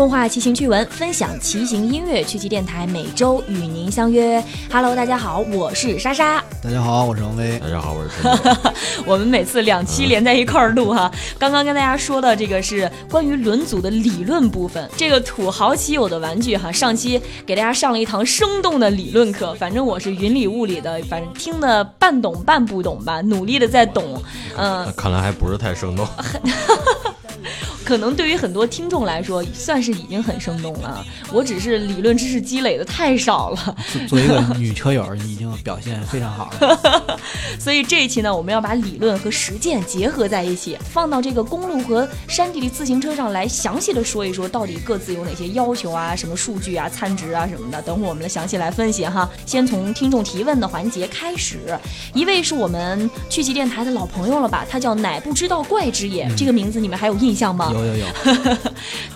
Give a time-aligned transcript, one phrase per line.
[0.00, 4.42] 共话骑行趣闻，分享骑行音乐，趣骑电台每周与您相约。
[4.72, 6.42] Hello，大家好，我是莎莎。
[6.62, 7.58] 大家好，我是王威。
[7.58, 8.72] 大家好，我是陈
[9.04, 11.12] 我们每次两期连在一块儿录哈。
[11.38, 19.52] 刚刚跟大家说的这个是关于轮组的理论部分，这个土豪骑友的玩具哈，上期给大家上了一堂生动的理论课。
[19.56, 24.22] 反正我是云里雾里的，反正听的半懂半不懂吧，努力的在懂。
[24.56, 26.08] 嗯，看来还不是太生动。
[27.90, 31.04] 可能对于很多听众来说，算是已经很生动了。
[31.32, 33.76] 我只是理论知识积累的太少了。
[34.06, 37.18] 作为一个女车友，你已经表现非常好了。
[37.58, 47.82] 所以这一期呢，我们要把理论和实践结合在一起，放到这个公路和山地的自行车上来，详细的说一说到底各自有哪些要求啊，什么数据啊、参值啊什么的。
[47.82, 49.28] 等会儿我们来详细来分析哈。
[49.44, 51.58] 先从听众提问的环节开始。
[52.14, 54.64] 一位是我们趣骑电台的老朋友了吧？
[54.70, 57.72] 他叫乃不知道怪之也，这个名字你们还有印象吗？
[57.72, 58.06] 有有有有，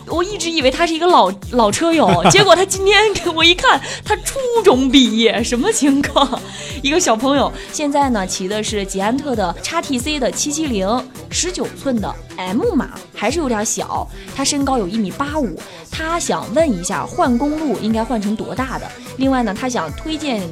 [0.15, 6.41] 我一直以为他是一个老老车友， 结果他今天给我一看，他初中毕业，什么情况？
[6.83, 10.89] 一个小朋友，现在呢骑的是捷安特的 x T C 的七七零，
[11.31, 14.07] 十九寸的 M 码，还是有点小。
[14.37, 15.59] 他身高有一米八五，
[15.91, 18.91] 他想问一下换公路应该换成多大的？
[19.17, 20.43] 另外呢，他想推荐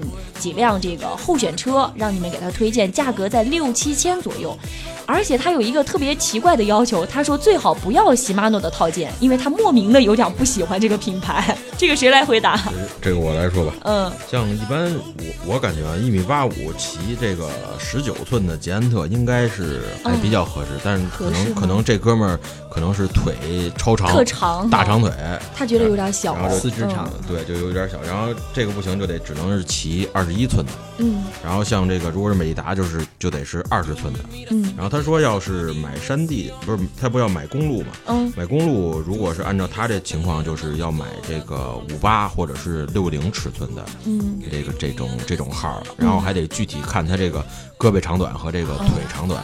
[0.43, 4.59] 几辆这个候选车，让你们给他推荐，价格在六七千左右。
[5.07, 11.57] 而且他有一个特别奇怪的要求，他说最好不要喜马诺的套件，因为他莫名的有点不喜欢这个品牌。
[11.79, 12.61] 这个谁来回答？
[13.01, 13.73] 这个我来说吧。
[13.85, 22.39] 嗯，像一般我我感觉啊，一米八五骑这个十九寸的捷安特应该是还比较合适，但是可能可能这哥们儿
[22.73, 23.35] 可能是腿
[23.77, 25.13] 超长，特长大长腿，
[25.55, 28.01] 他觉得有点小，然后四肢长，对，就有点小。
[28.03, 30.73] 然后这个不行，就得只能是骑二十一寸的。
[30.97, 34.21] 嗯，然后像这个如果是美利达，就是就得是二十寸的。
[34.51, 37.89] 嗯，然后他说要是买山地，不是他不要买公路嘛？
[38.07, 45.87] 嗯，买公路如果是按照他这情况，就是要买这个五八或者是六零尺寸的，嗯，这个这种这种号了。
[45.99, 47.45] 然后还得具体看他这个
[47.83, 49.43] 胳膊长短和这个腿长短。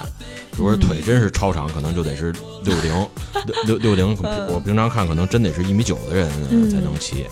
[0.56, 2.32] 如果腿真是超长，可能就得是
[2.62, 3.09] 六零
[3.66, 4.16] 六六六零。
[4.49, 6.31] 我平常看可能真得是一米九的人
[6.71, 7.27] 才能骑。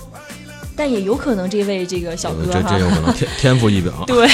[0.78, 3.90] 但也有可能这位这个小哥这这有可能天天赋异禀。
[4.06, 4.28] 对，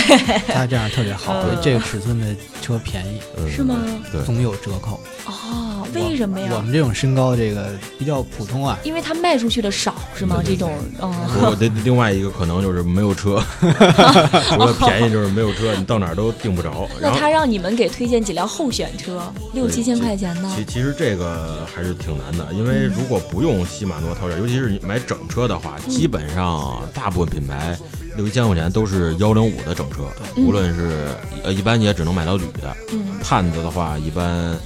[0.48, 3.20] 他这样特别好，这个尺寸的车便宜，
[3.54, 3.76] 是吗？
[4.10, 4.98] 对，总有折扣。
[5.26, 6.50] 哦，为什么呀？
[6.54, 8.78] 我们这种身高，这个比较普通啊。
[8.84, 10.42] 因为它卖出去的少，是吗？
[10.44, 11.12] 这种，嗯。
[11.42, 16.88] 我的另外一个可能就是没有车， 除了便宜就是没有车，你到哪儿都订不着。
[17.00, 19.22] 那他让你们给推荐几辆候选车，
[19.52, 20.52] 六七千块钱呢？
[20.56, 27.76] 其其实这个还是挺难的，因为如果不用西马诺套件，尤其是你买整车的话，基本上大部分品牌
[28.16, 30.04] 六七千块钱都是幺零五的整车，
[30.36, 31.08] 无论是
[31.42, 32.76] 呃一般也只能买到铝的，
[33.22, 34.56] 碳子的话一般。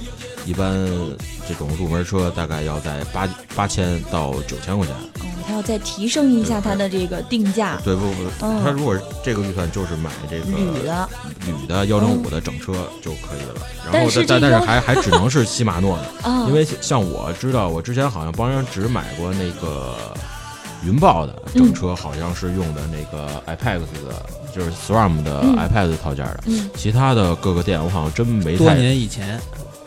[0.47, 0.73] 一般
[1.47, 4.95] 这种入门车大概要在八八千到九千块钱。
[4.95, 7.77] 哦，他要再提升一下他的这个定价。
[7.83, 11.09] 对，不不，他如果这个预算就是买这个铝的
[11.45, 13.55] 铝的幺零五的整车就可以了。
[13.83, 19.95] 然后但是但但是还还只能是禧玛诺的， 因为像我知道，我之前好像帮人只买过那个
[20.85, 24.25] 云豹的整车，好像是用的那个 Apex 的，
[24.55, 26.39] 就是 SRAM 的 iPax 套件的。
[26.75, 28.57] 其他的各个店我好像真没太。
[28.57, 29.39] 多年以前。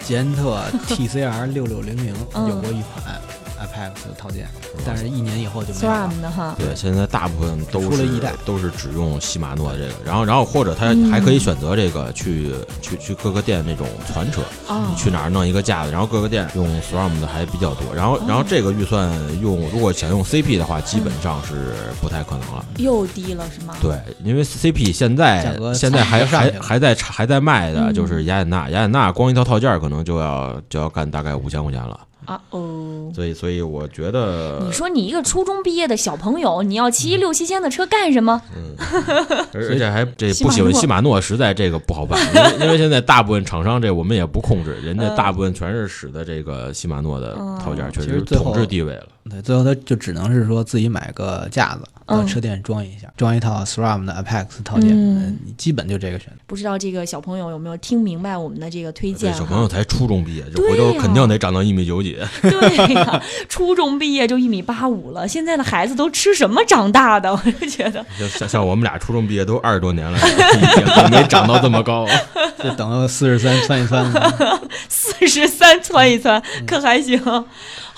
[0.05, 3.21] 捷安特 TCR 六六零零有过一款
[3.61, 4.49] Apex 套件，
[4.87, 6.11] 但是一年以后就没了。
[6.23, 6.55] 的哈。
[6.59, 14.41] 对，现在大部分都出了一代，都是只用禧玛诺的这个，然后然后或者他还可以选择这个去去去各个店那种团车，
[14.89, 17.95] 你去哪儿弄一个架子，然后各个店用 SRAM 的还比较多。
[17.95, 19.11] 然后然后这个预算
[19.43, 22.65] 用，如果想用 CP 的话，基本上是不太可能了。
[22.79, 23.75] 又低了是吗？
[23.83, 32.01] 对，因为 CP 现在现在还还还在还在卖的就是雅典娜，雅典娜光一套套件可能就要就要干大概五千块钱了。
[32.27, 38.41] 啊哦，所以所以我觉得，你说你一个初中毕业的小朋友，你要骑六七千的车干什么？
[38.55, 38.77] 嗯，
[39.55, 49.07] 而且还这不喜欢禧玛诺，实在这个不好办，因为因为现在大部分厂商这我们也不控制，人家大部分全是使的这个禧玛诺的套件，确实统治地位了。
[49.31, 56.35] 对，最后他就只能是说自己买个架子到车店装一下，装一套 SRAM 的 Apex 套件，嗯基本就这个选择。
[56.47, 59.33] 不知道这个小朋友有没有听明白我们的这个推荐？
[59.33, 62.19] 小朋友才初中毕业，就回头肯定得长到一米九几。
[62.43, 67.31] 对呀，初中毕业就一米八五了，现在的孩子都吃什么长大的？
[67.33, 68.05] 我就觉得，
[68.37, 72.05] 像像我们俩初中毕业都二十多年了，也没长到这么高，
[72.59, 74.11] 就等到四十三窜一窜。
[74.89, 77.21] 四十三窜一窜，可还行？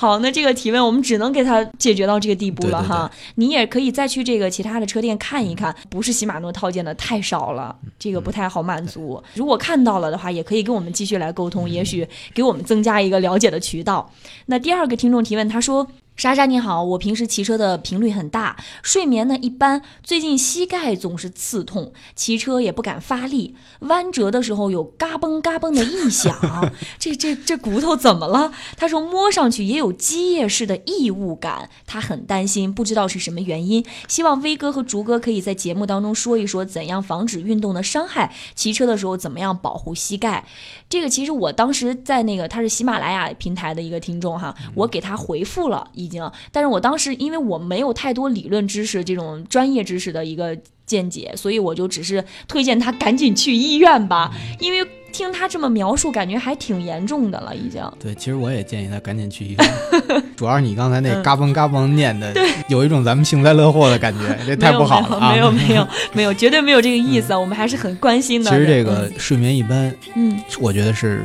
[0.02, 3.08] 好，那这个提问我们只能给他解决到这个地步了哈。
[3.36, 9.22] 你也可以再去这个其他的车店看一看，不是禧玛诺套件的太少了，这个不太好满足。
[9.34, 12.04] 如果看到了的话，也可以跟我们继续来沟通，也许
[12.34, 14.10] 给我们增加一个了解的渠道。
[14.46, 15.86] 那第二个听众提问，他说。
[16.22, 26.32] 莎莎你好，我平时骑车的频率很大，睡眠呢一般，最近膝盖总是刺痛，骑车也不敢发力，弯折的时候有嘎嘣嘎嘣的异响，
[26.96, 28.52] 这这这骨头怎么了？
[28.76, 40.46] 他说摸上去也有积液式的异物感，他很担心，不知道是什么原因，希望威哥和竹哥可以在节目当中说一说怎样防止运动的伤害，骑车的时候怎么样保护膝盖。
[40.88, 54.30] 这个其实我当时在那个他是喜马拉雅平台的一个听众哈，我给他回复了已经，但是我当时因为我没有太多理论知识这种专业知识的一个见解，所以我就只是推荐他赶紧去医院吧，
[54.60, 57.82] 因为听他这么描述，感觉还挺严重的了已经。
[58.00, 59.72] 对，其实我也建议他赶紧去医院。
[60.36, 62.34] 主要是你刚才那嘎嘣嘎嘣念的，
[62.68, 65.32] 有一种咱们幸灾乐祸的感觉，这太不好了啊！
[65.32, 68.50] 没有没有 没有，绝对没有这个意思，我们还是很关心的。
[68.50, 71.22] 其实这个睡眠一般，嗯，我觉得是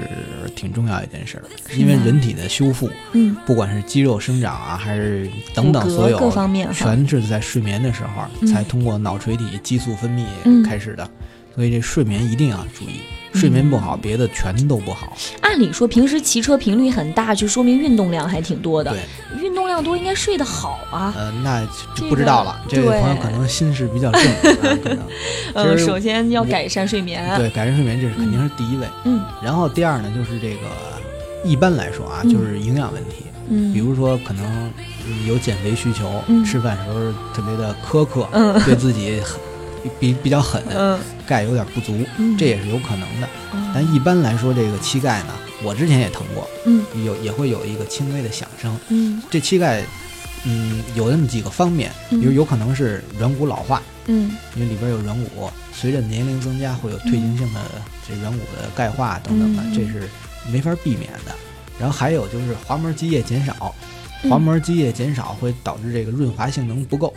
[0.56, 1.44] 挺重要一件事儿，
[1.76, 10.26] 因为人体的修复，嗯，不管是肌肉生长啊，还是等等所有各方面，全是在睡眠的时候才通过脑垂体激素分泌
[10.66, 11.10] 开始的，
[11.56, 13.02] 所以这睡眠一定要注意。
[13.38, 15.16] 睡眠不好，别的全都不好。
[15.42, 18.92] 按理说，平时骑车频率很大，就说明运动量还挺多的。
[18.92, 21.14] 对，运动量多，应该睡得好啊。
[21.16, 21.64] 呃，那
[21.96, 22.60] 就不知道了。
[22.68, 24.22] 这位朋友可能心事比较重，
[24.84, 25.00] 可能。
[25.54, 27.24] 呃，首先要改善睡眠。
[27.38, 28.88] 对，改善睡眠这是肯定是第一位。
[29.06, 29.22] 嗯。
[29.44, 30.68] 然后第二呢，就是这个，
[31.44, 33.26] 一般来说啊，就是营养问题。
[33.50, 33.72] 嗯。
[33.72, 34.74] 比如说，可能
[35.28, 37.00] 有减肥需求，吃饭时候
[37.34, 38.28] 特别的苛刻，
[38.66, 39.40] 对自己很。
[40.00, 40.62] 比比较狠，
[41.26, 41.98] 钙有点不足，
[42.38, 43.28] 这也是有可能的。
[43.74, 46.48] 但一般来说，这个膝盖呢，我之前也疼过，
[47.04, 48.78] 有也会有一个轻微的响声。
[49.30, 49.84] 这膝盖，
[50.46, 57.60] 嗯，有那么几个方面，比如有可能是软骨老化，嗯，因为里边有软骨，随着年龄增加会有退行性的
[58.08, 60.10] 这软骨的钙化等等的，这是
[60.52, 61.36] 没法避免的。
[61.80, 63.76] 然后还有就是滑膜积液减少，
[64.28, 67.14] 滑膜积液减少会导致这个润滑性能不够。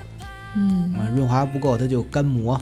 [0.57, 2.61] 嗯，润滑不够，它就干磨，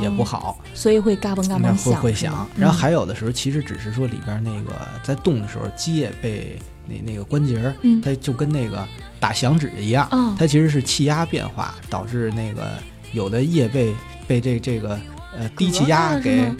[0.00, 1.76] 也不好，所以会嘎嘣嘎嘣响。
[1.76, 2.48] 会会响。
[2.56, 4.72] 然后还有的时候，其实只是说里边那个
[5.02, 7.60] 在动的时候，积液被那那个关节，
[8.02, 8.86] 它就跟那个
[9.20, 12.70] 打响指一样，它其实是气压变化导致那个
[13.12, 13.94] 有的液被
[14.26, 14.98] 被这这个
[15.36, 16.50] 呃低气压给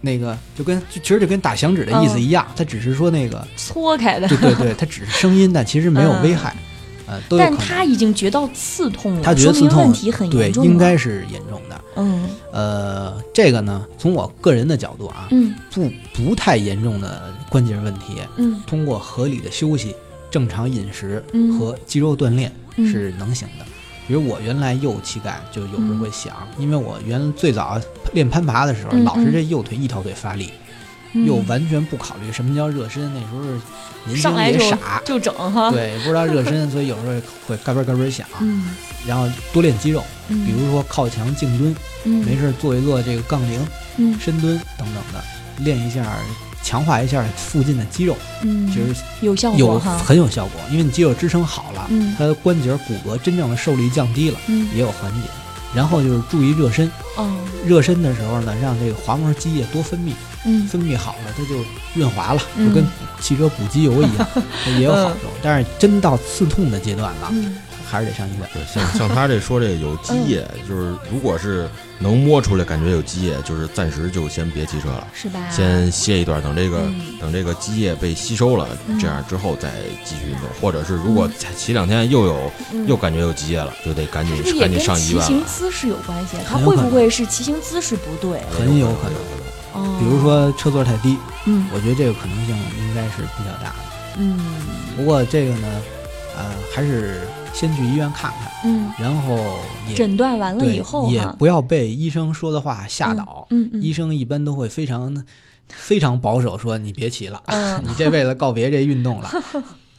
[0.00, 6.54] 那个就跟其实就跟打响指的意思一样，它只是说那个搓开的，对对对，它只是声音，但其实没有危害。
[7.06, 11.80] 呃，但他已经觉到刺痛了，他觉得刺痛，问题很严重，对，应该是严重的。
[11.96, 19.94] 嗯，呃，这个呢，从我个人的角度啊，嗯，不不太严重的关节问题，嗯，通过合理的休息、
[20.30, 21.22] 正常饮食
[21.58, 23.64] 和肌肉锻炼是能行的。
[24.06, 27.80] 比如我原来右膝盖就有时候会响，因为我原最早
[28.12, 30.50] 练攀爬的时候，老是这右腿一条腿发力。
[31.14, 33.42] 又完全不考虑什么叫热身，那时候
[34.04, 35.70] 年轻也傻，就整哈。
[35.70, 37.12] 对，不知道热身，所以有时候
[37.46, 38.26] 会嘎嘣嘎嘣响。
[38.40, 38.74] 嗯，
[39.06, 43.64] 然后多练肌肉，比如说靠墙静蹲，没事做一做这个杠铃、
[44.18, 45.24] 深蹲等等的，
[45.58, 46.04] 练一下，
[46.62, 48.16] 强化一下附近的肌肉。
[48.42, 51.88] 嗯，其实有效果，有很有效果，因为你肌肉支撑好了，
[52.18, 54.38] 它的关节骨骼真正的受力降低了，
[54.74, 55.28] 也有缓解。
[55.74, 57.32] 然后就是注意热身，哦，
[57.66, 60.12] 热身的时候呢，让这个滑膜积液多分泌。
[60.44, 61.64] 嗯，分泌好了，它就
[61.94, 62.84] 润滑了，就跟
[63.20, 64.28] 汽车补机油一样，
[64.78, 65.18] 也有好处。
[65.42, 67.32] 但是真到刺痛的阶段了，
[67.90, 68.48] 还是得上医院。
[68.52, 75.40] 对，像像他这说这个有积液，就是如果是能摸出来感觉有积液，就是暂时就先别骑车了，是吧？
[75.50, 76.82] 先歇一段，等这个
[77.20, 78.68] 等这个积液被吸收了，
[79.00, 79.70] 这样之后再
[80.04, 80.42] 继续运动。
[80.60, 82.52] 或者是如果骑两天又有
[82.86, 85.26] 又感觉有积液了，就得赶紧赶紧上医院了。
[85.26, 88.42] 骑行姿势有关系，他会不会是骑行姿势不对？
[88.50, 89.43] 很有可能。
[89.98, 91.16] 比如说车座太低，
[91.46, 94.38] 嗯，我觉得这个可能性应该是比较大的，嗯。
[94.96, 95.82] 不过这个呢，
[96.36, 99.58] 呃，还是先去医院看看，嗯，然后
[99.96, 105.24] 诊断完了以后，也不要被医生说的话吓倒，嗯，医生一般都会非常
[105.66, 107.42] 非常保守，说你别骑了，
[107.82, 109.28] 你这辈子告别这运动了。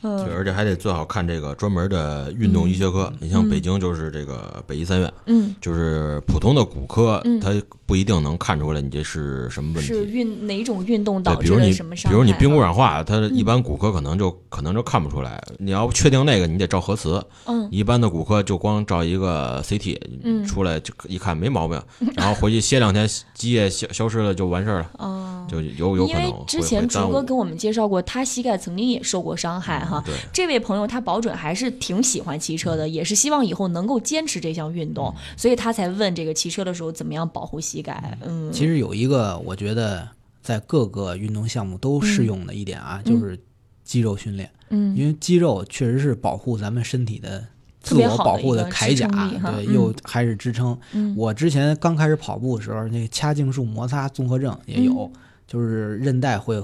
[0.02, 3.12] 对，而且还得最好看这个专门的运动医学科。
[3.20, 7.40] 你像北京就是这个北医三院，嗯，就是普通的骨科，嗯。
[7.40, 7.50] 它
[7.86, 9.88] 不一定能看出来你这是什么问题。
[9.88, 15.42] 是运哪种运动导致的什么伤比如你髌骨软化，它一般骨科可能就可能就看不出来。
[15.60, 17.24] 你要确定那个，你得照核磁。
[17.46, 21.80] 嗯，一般的骨科就光照一个 CT，出来就一看没毛病，
[22.16, 24.92] 然后回去歇两天，积液消消失了就完事儿了。
[24.98, 26.24] 哦，就有有可能。
[26.24, 30.02] 因为之前朱哥跟我们介绍过，他膝盖曾经也受过伤害哈。
[30.06, 38.18] 对，这位朋友他保准还是挺喜欢骑车的，也是希望以后能够坚持这项运动，所以他才问这个骑车的时候怎么样保护膝盖。
[38.24, 40.08] 嗯，其实有一个我觉得
[40.42, 43.40] 在各个运动项目都适用的一点啊，就是
[43.84, 44.50] 肌肉训练。
[44.70, 47.46] 嗯，因为肌肉确实是保护咱们身体的
[47.82, 49.08] 自我保护的铠甲，
[49.52, 50.78] 对，又还是支撑。
[51.16, 55.12] 我之前刚开始跑步的时候，那髂胫束摩擦综合症也有，
[55.48, 56.62] 就是韧带会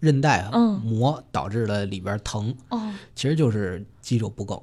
[0.00, 0.50] 韧带
[0.82, 2.52] 磨导致了里边疼。
[2.70, 4.60] 哦，其实就是肌肉不够。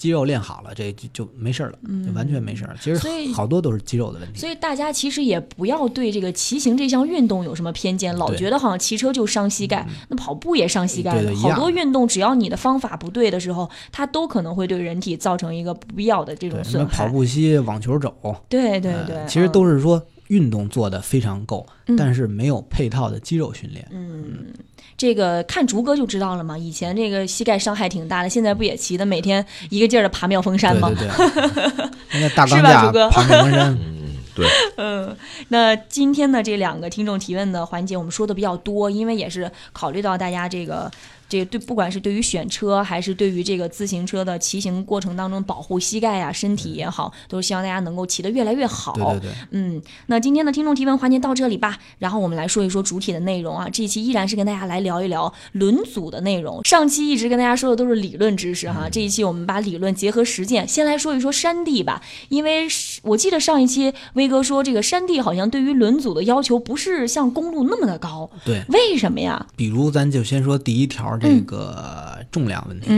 [0.00, 2.74] 肌肉练好了，这就就没事了，就完全没事了。
[2.80, 4.40] 其实好多都是肌肉的问题。
[4.40, 11.12] 所以大家其实也不要对这个骑行这项运动有什么偏见，老觉得好像骑车就伤膝盖，那跑步也伤膝盖。
[11.34, 17.04] 好多运动只要你的方法不对的时候，它都可能会对人体造成一个不必要的这种损害。
[17.04, 18.14] 跑步膝、网球肘，
[18.48, 21.66] 对对对，其实都是说运动做的非常够，
[21.98, 23.86] 但是没有配套的肌肉训练。
[23.92, 24.52] 嗯。
[24.96, 30.90] 这个看竹哥就知道了嘛，以前这个膝盖伤害挺大的，现在不也骑的每天一个劲儿的爬妙峰山吗？
[30.90, 31.88] 对对
[32.20, 34.46] 对， 大钢架爬妙峰山， 嗯，对。
[34.76, 35.16] 嗯，
[35.48, 40.90] 那今天的这两个听众提问的环节，我们说的比较多，因为也是考虑到大家这个。
[41.30, 48.92] 这对不管是对于选车，还是对于这个自行车的骑行过程当中保护膝盖呀、身体也好，都是希望大家能够骑得越来越好。
[48.94, 49.30] 对对对。
[49.52, 53.68] 嗯，那今天的听众提问环节到这里吧，然后我们来说一说主体的内容啊。
[53.70, 56.60] 这一期依然是跟大家来聊一聊轮组的内容。
[56.64, 60.66] 上期一直跟大家说的都是理论知识哈，这一期我们把理论结合实践。
[60.66, 62.66] 先来说一说山地吧，因为
[63.02, 68.28] 我记得上一期威哥说这个山地好像对于轮组的要求不是像公路那么的高。
[68.44, 68.64] 对。
[68.68, 69.46] 为什么呀？
[69.54, 71.19] 比如咱就先说第一条。
[71.20, 72.88] 这个重量问题，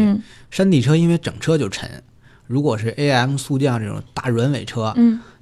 [0.50, 2.02] 山地车因为整车就沉，
[2.46, 4.94] 如果是 A M 速降这种大软尾车，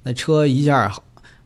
[0.03, 0.91] 那车一下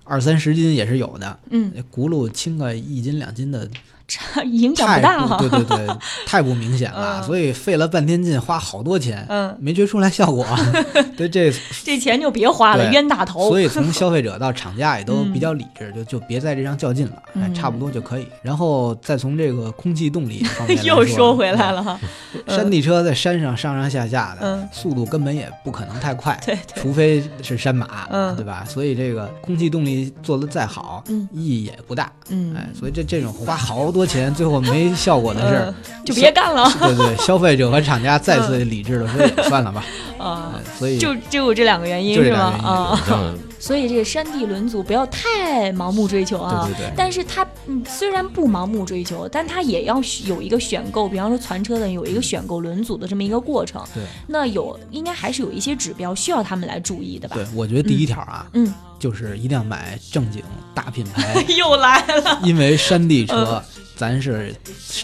[0.05, 3.67] 二三十斤也是有的，嗯，轱辘轻个一斤两斤的。
[4.07, 5.87] 差影响不大了，对对对，
[6.27, 10.45] 太不 明显了，所以费了半天劲，花好多钱，嗯，没觉出来效果。
[11.17, 11.51] 对这
[11.83, 13.49] 这钱就别花了，冤大头。
[13.49, 18.27] 所以从消费者到厂家也都比较理智，就就别在这上较劲了，哎，差不多就可以。
[18.43, 21.99] 然后再从这个空气动力方面 又说回来了哈，
[22.47, 28.63] 山地车在山上上上下下的速度根本也不可能太快，对，除非是山马，嗯，对吧？
[28.69, 33.91] 所以这个空气动力做的再好，意义也不大，嗯，哎，所以这这种花好。
[33.95, 35.73] 多钱最后没效果的事儿，
[36.03, 36.69] 就别干了。
[36.81, 39.85] 对对，消费者和厂家再次理智的说， 也算了吧。
[40.19, 42.39] 啊，所以就就有这两个原因是吗？
[42.61, 46.65] 啊，所以这个山地轮组不要太盲目追求啊。
[46.67, 46.93] 对对对。
[46.97, 53.81] 但是它嗯，虽然不盲目追求，但它也要有一个选购，比方说传车的有一个选购轮组的这么一个过程。
[53.93, 54.03] 对。
[54.27, 57.35] 那有应该还是有一些指标需要他们来注意的吧？
[57.35, 60.41] 对，我觉得第一条啊，嗯，就是一定要买正经
[60.73, 61.41] 大品牌。
[61.57, 62.39] 又来了。
[62.43, 63.63] 因为山地车。
[63.97, 64.53] 咱是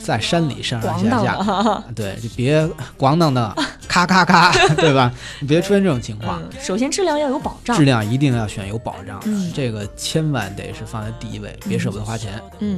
[0.04, 2.62] 在山里上上下下， 对，就别
[3.00, 3.56] 咣当当，
[3.88, 5.10] 咔咔咔， 对吧？
[5.40, 6.44] 你别出现这种情况。
[6.60, 12.38] 首先，质量要有保障，质量一定要选有保障的，这个千万得是放在第一位，别舍不得花钱。
[12.60, 12.78] 嗯。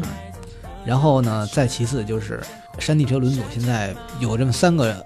[0.86, 2.40] 然后呢，再其次就是
[2.78, 5.04] 山地车轮组现在有这么三个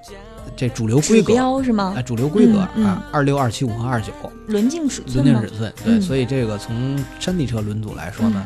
[0.56, 1.94] 这主流规格是吗？
[1.98, 4.12] 啊，主流规格啊，二六、二七五和二九
[4.48, 5.24] 轮径尺寸。
[5.24, 8.46] 轮径尺寸，对，所以这个从山地车轮组来说呢。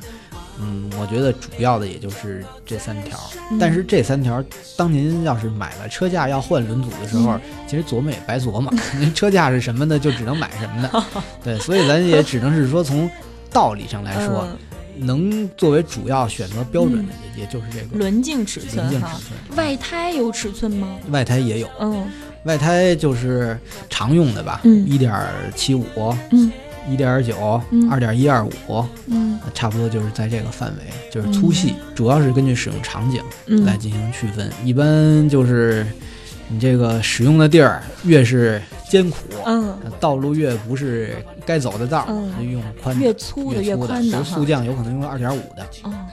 [0.63, 3.17] 嗯，我觉得主要的也就是这三条，
[3.60, 4.43] 但是这三条，
[4.77, 11.03] 当您要是买了车架要换轮组的时候，其实琢磨也白琢磨， 您车架是什么的，就只能买什么的。
[11.43, 13.10] 对，所以咱也只能是说从
[13.51, 14.46] 道理上来说，
[14.98, 18.77] 能作为主要选择标准的，也也就是这个轮径尺寸。
[18.77, 20.98] 轮径尺寸，外胎有尺寸吗？
[21.10, 22.07] 外胎也有，嗯，
[22.45, 23.57] 外胎就是
[23.89, 25.13] 常用的吧，一点
[25.55, 25.86] 七五，
[26.31, 26.51] 嗯。
[26.89, 33.24] 一点九，二点一二五，嗯，差不多就是在这个范围，就是粗细，主要是根据使用场景
[33.63, 34.50] 来进行区分。
[34.65, 35.86] 一般就是
[36.48, 42.07] 你这个使用的地儿越是艰苦，嗯，道路越不是该走的道，
[42.38, 44.24] 就用宽越粗的越宽的。
[44.24, 45.65] 速降有可能用二点五的，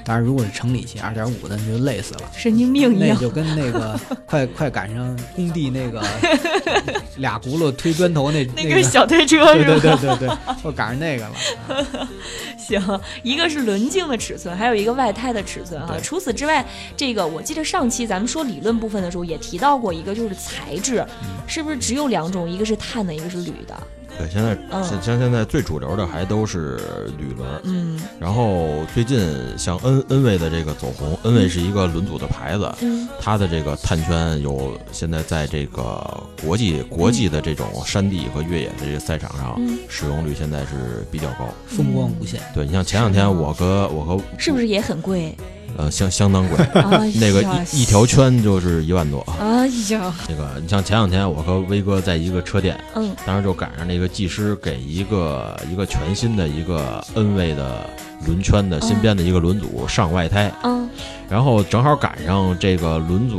[0.04, 3.11] 当然如果是城里骑二点五的，你就累死了，神经病一样。
[3.11, 6.02] 那就跟那个 快快赶上工地那个。
[7.18, 9.52] 俩轱辘推砖头那那个小推车？
[9.52, 12.08] 对对对对对，我赶上那个了。
[12.56, 15.97] 行，一个是轮径的尺寸，还有一个外胎的尺寸哈。
[16.00, 16.64] 除此之外，
[16.97, 21.04] 这个我记得上期咱们说理论部分的时候也提到过一个，就是材质，
[21.49, 22.49] 是不是只有两种？
[22.49, 23.76] 一个是碳的，一个是铝的。
[24.16, 26.80] 对，现在像像现在最主流的还都是
[27.18, 29.18] 铝轮，嗯，然后最近
[29.56, 42.40] 像恩恩威的这个走红，恩威是一个轮组的牌子，嗯，它的这个碳圈有现在在这个国际国际的这种山地和越野的这个赛场上使用率现在是比较高，风光无限。
[42.54, 45.36] 对你像前两天我和我和是不是也很贵？
[45.78, 46.58] 呃，相相当贵，
[47.20, 47.40] 那个
[47.73, 49.25] 一一条圈就是一万多。
[49.40, 57.88] 哎呀，那个你像前两天我和威哥在一个车店，嗯，当时就赶上那个技师给一个一个全新的一个 N 位的
[58.26, 60.90] 轮圈的新编的一个轮组上外胎，嗯，
[61.30, 63.38] 然后正好赶上这个轮组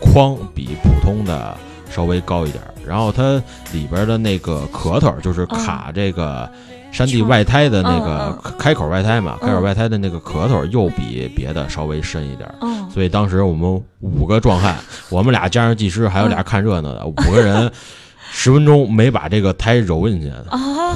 [0.00, 1.56] 框比普通的
[1.88, 3.40] 稍微高一点，然后它
[3.72, 6.50] 里边的那个壳头就是卡这个
[6.96, 12.48] 山地外胎的那个开口外胎嘛，开口外胎的那个壳头又比别的稍微深一点，
[12.90, 14.76] 所以当时我们五个壮汉，
[15.10, 17.70] 我们俩加上技师还有俩看热闹的 五个人。
[18.28, 20.30] 十分钟没把这个胎揉进去，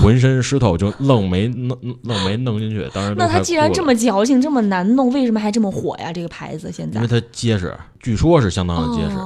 [0.02, 2.86] 浑身湿透，就愣没弄，愣没弄进去。
[2.92, 6.12] 当时那它既然这么矫情，这么难弄，为什么还这么火呀？
[6.12, 9.16] 这个牌子现在因为它结实，据说是相当的结实。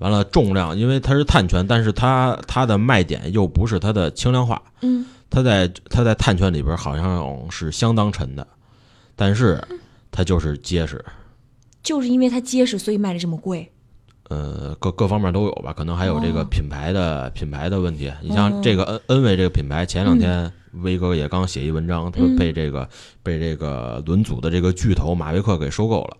[0.00, 4.60] 完了，重量，因为它是碳圈，但是它它的卖点又不是它的轻量化。
[4.80, 8.46] 嗯，它在它在碳圈里边好像是相当沉的，
[9.16, 9.58] 但是
[10.10, 11.02] 它就是结实。
[11.82, 13.72] 就是因为它结实，所以卖的这么贵。
[14.28, 18.12] 呃，各各方面都有吧，可能还有这个品牌的品牌的问题。
[18.22, 22.86] 你像这个恩恩威这个品牌，前两天威哥也刚写一文章，他被这个
[23.22, 26.16] 被这个轮组的这个巨头马维克给收购了。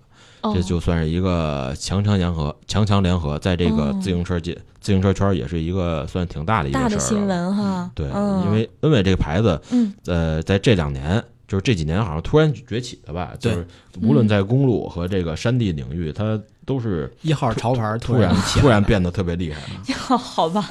[0.54, 7.90] 这就算是一个强强联合，强强联合，在这个自行车界、自行车圈也是一个算挺大的一个大的新闻哈。
[7.94, 8.06] 对，
[8.44, 9.60] 因为恩伟这个牌子，
[10.06, 11.22] 呃，在这两年。
[11.48, 13.66] 就是这几年好像突然崛起的吧，就是
[14.00, 19.60] 无论在公路和这个山地领域，它都是一号潮牌，突然突然变得特别厉害。
[20.16, 20.66] 好吧，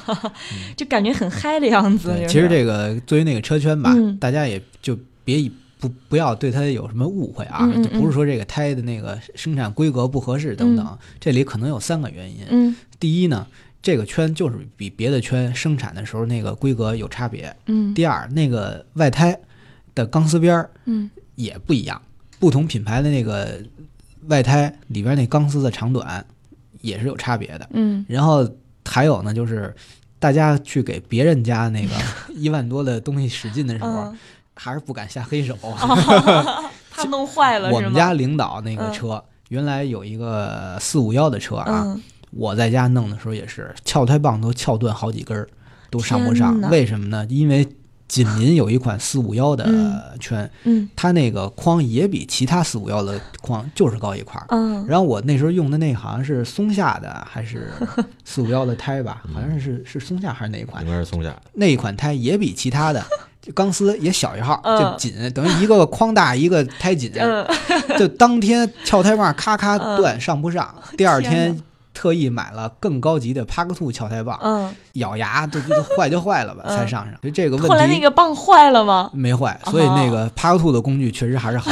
[0.75, 2.12] 就感觉很嗨的样子。
[2.28, 5.48] 其实这个作为那个车圈吧，大家也就别
[5.82, 12.46] 不不要对它有什么误会啊，就不是说这个胎的那个生产规格不合适等等，这里可能有三个原因。
[12.50, 13.46] 嗯，第一呢，
[13.82, 17.54] 这个圈就是比别的圈生产的时候那个规格有差别。
[17.66, 19.38] 嗯，第二，那个外胎。
[19.94, 22.02] 的钢丝边儿，嗯，也不一样，
[22.40, 23.62] 不同品牌的那个
[24.28, 26.26] 外胎里边那钢丝的长短
[26.80, 28.50] 也是有差别的，嗯，然后
[28.86, 29.76] 还有呢，就是
[30.18, 31.94] 大家去给别人家那个
[32.34, 34.16] 一万多的东西使劲的时候，
[34.55, 35.55] 还是不敢下黑手，
[36.91, 37.70] 怕弄坏了。
[37.72, 41.98] 我们家领导那个车原来有一个四五幺的车啊，
[42.31, 45.48] 我在家弄的时候也是撬胎棒都撬断好几根儿，
[45.90, 47.25] 都上不上，为什么呢？
[47.29, 47.68] 因为
[48.07, 54.85] 锦麟有一款四五幺的圈，嗯，它那个框也比其他四五幺的框 就是高一块儿，嗯。
[54.85, 57.72] 然后我那时候用的那好像是松下的还是
[58.25, 60.85] 四五幺的胎吧，好像是是松下还是哪一款？
[60.85, 61.33] 应该是松下。
[61.53, 63.01] 那一款胎也比其他的
[63.54, 67.12] 钢丝也小一号，就紧，等于一个框大一个胎紧，
[67.98, 71.62] 就当天撬胎棒咔咔断上不上，第二天。
[71.94, 75.60] 特意买了更高级的帕克兔撬胎棒，嗯，咬牙就
[75.96, 77.14] 坏就坏了吧，才上上。
[77.22, 79.10] 就这个问题，后来那个棒坏了吗？
[79.14, 81.70] 没坏，所以那个帕克兔的工具确实还是好。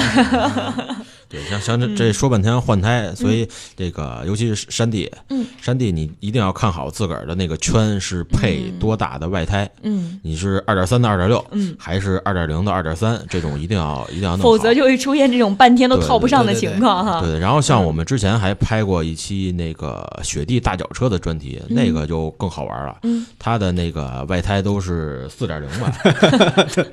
[1.30, 17.22] 对，像像这这说半天换胎，所以这个尤其是山地，嗯，山地你一定要看好自个儿的那个圈是配多大的外胎，嗯，你是二点三的二点六，嗯，还是二点零的二点三，这种一定要一定要弄否则就会出现这种半天都套不上的情况哈。
[17.22, 25.94] 对，然后像我们之前还拍过一期那个雪地大脚车的专题，那个就更好玩了，嗯，它的那个外胎都是四点零吧，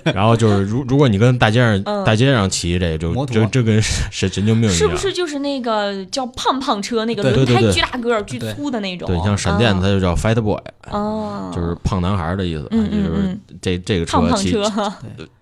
[0.14, 4.25] 然后就是如如果你跟大街上大街上骑这就这这跟神。
[4.28, 9.06] 神经病是不是就是那个叫胖胖车，那个轮胎巨大个儿、巨粗的那种？
[9.06, 10.60] 对，像闪电，它就叫 Fat Boy，
[10.90, 12.66] 哦，就是胖男孩的意思。
[12.70, 14.92] 嗯就是这这个车，胖胖车，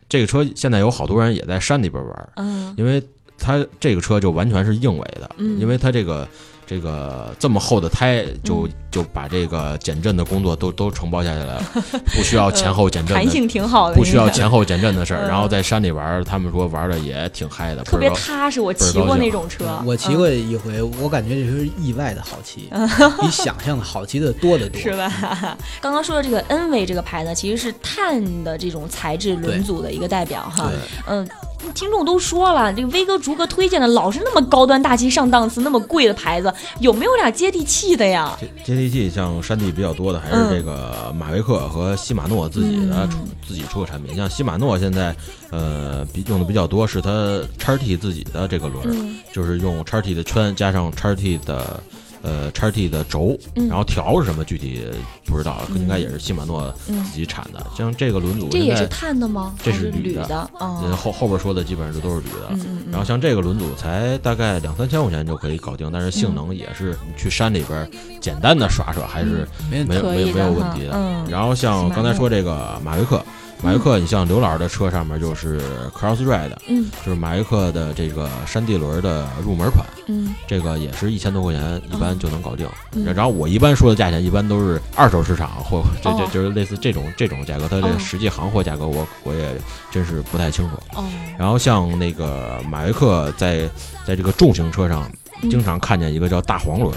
[0.09, 3.03] 这个车现在有好多人也在山里边玩，嗯，因为
[3.38, 6.27] 它这个车就完全是硬尾的，因为它这个。
[6.66, 11.62] 这个这么厚的胎，就就把这个减震的工作都都承包下来了，
[12.14, 15.29] 不需要前后减震，弹性挺好的，不需要前后减震的事儿。
[15.29, 18.61] 然后在山里玩，他们说玩的也挺嗨的，特别踏实。
[18.61, 22.70] 我骑过那种车，我骑过一回，我感觉这是意外的好骑，
[23.20, 25.12] 比想象的好骑的多得多，是吧？
[25.83, 30.70] 刚刚说的这个 N V 这个牌呢，其实是碳的这种材质轮组的一个代表哈，
[31.07, 31.29] 嗯。
[31.72, 38.37] 听众都说了，这个威哥、竹哥推荐的老是那么高端大气上档次、那么贵的牌子，有没有点接地气的呀？
[38.64, 44.14] 接地气，像山地比较多的还是这个马维克和西马诺自己的出自己出的产品。
[44.14, 45.14] 像西马诺现在，
[45.50, 51.81] 呃，比用的比较多是它叉 T 自己的这个轮，就是用叉 T 的圈加上叉 T 的。
[52.24, 54.80] 呃，叉 T 的轴，然后条是什么具体
[55.26, 57.64] 不知道，应该也是西马诺自己产的。
[57.76, 59.54] 像这个轮组，这也是碳的吗？
[59.62, 60.50] 这是铝的。
[60.96, 62.66] 后后边说的基本上就都是铝的。
[62.90, 67.87] 然后像这个轮组才大概两三千块钱就可以搞定，但是性能也是你去山里边
[68.22, 71.24] 简单的耍耍还是没有没有没有问题的。
[71.28, 73.22] 然后像刚才说这个马维克。
[73.62, 75.61] 马约克，你像刘老师的车上面就是
[75.97, 82.69] Cross Ride，嗯，就是马约克的这个山地轮的入门款，嗯，这个也是一千多块钱，一般就能搞定。
[83.05, 89.55] 然后我一般说的价钱，一般都是二手市场或 这这就是类似这种这种价格，它这实际行货价格我我也
[89.90, 90.77] 真是不太清楚。
[90.95, 91.05] 哦，
[91.38, 93.69] 然后像那个马约克在
[94.07, 95.11] 在这个重型车上。
[95.51, 96.95] 经常看见一个叫大黄轮，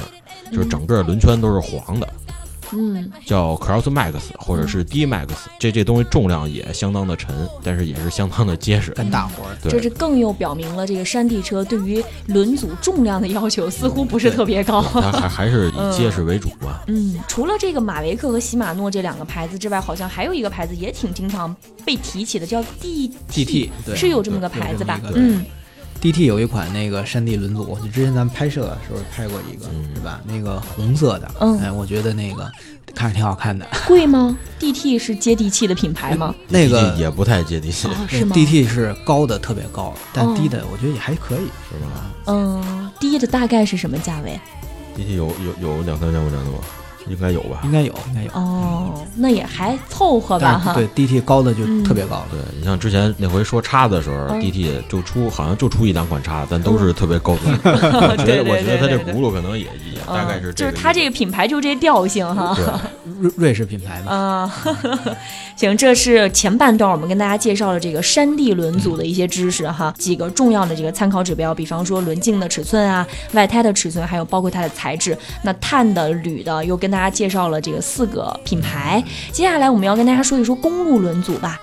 [0.54, 2.08] 就是整个轮圈都是黄的。
[2.27, 2.27] 嗯，
[3.26, 5.28] 叫 Cross Max 或者是 D Max，
[5.60, 9.44] 这这东西重量也相当的沉，但是也是相当的结实，干大活。
[9.62, 14.82] 对，这是更又表明了这个山地车对于轮组重量的要求似乎不是特别高。
[14.82, 16.84] 它还还是以结实为主吧。
[16.88, 25.00] 嗯，除了这个马维克和喜马诺这两个牌子之外，好像还有一个牌子也挺经常被提起的，叫 D D T，是有这么个牌子吧？
[25.16, 25.46] 嗯。
[26.00, 30.22] D T 有一款那个山地轮组，就之前咱们拍摄的时候拍过一个，是吧？
[30.26, 31.32] 那个红色的，
[31.62, 32.50] 哎，我觉得那个
[32.94, 33.66] 看着挺好看的。
[33.88, 36.34] 贵吗？D T 是接地气的品牌吗？
[36.48, 42.12] 那个也不太接地气，是吗？D T 是高的特别高，但低的我觉得也还可以，是吧？
[42.28, 44.40] 嗯，低的大概是什么价位
[44.96, 46.60] ？D T 有有有两三千块钱的吗？
[47.10, 48.32] 应该有吧，应该有，应该有。
[48.34, 50.74] 哦，那也还凑合吧哈。
[50.74, 52.24] 对，D T 高的就特别高。
[52.32, 57.60] 对你像之前那回说叉子的时候，D T 就出好像就出一两款叉子，但都是特别高端。
[57.64, 62.58] 我觉得我觉得它这轱辘可能也也大概是就是它这个品牌就这调性哈。
[63.20, 64.12] 瑞瑞士品牌嘛。
[64.12, 64.54] 啊，
[65.56, 75.18] 行，这是前半段我们跟大家介绍了这个山地轮组的一些知识哈，几个重要的这个参考指标，比方说轮径的尺寸啊，外胎的尺寸，还有包括它的材质。
[75.44, 79.04] 那碳的、铝的，又跟大家介绍了这个四个品牌。
[79.32, 81.60] 接下来我们要跟大家说一说公路轮组吧。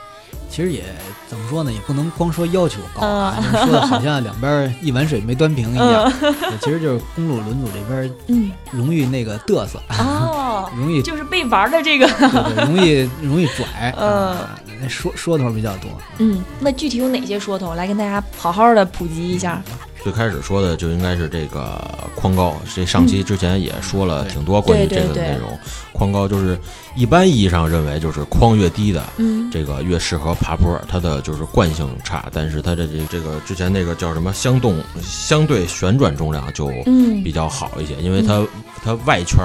[0.51, 0.85] 其实也
[1.29, 6.13] 怎么说呢，也不能光说要求高啊，说的好像两边一碗水没端平一样。
[6.61, 14.37] 其实就是公路轮组这边，嗯，容易那个嘚瑟哦， 容易就是被玩的这个，对对，容易 容易拽，嗯，
[14.89, 15.91] 说说头比较多。
[16.19, 17.75] 嗯，那具体有哪些说头？
[17.75, 19.61] 来跟大家好好的普及一下。
[20.05, 21.83] 最开始说的就应该是这个
[22.15, 25.59] 框高，这上期之前也说了挺多关于这个内容。
[25.95, 26.59] 框高就是
[26.95, 29.03] 一般意义上认为就是框越低的，
[29.51, 36.69] 这个越适合爬坡，它的就是惯性差，但是它的这这个之前那个叫什么相动相对旋转重量就
[37.25, 38.47] 比较好一些，因为它
[38.85, 39.39] 它外圈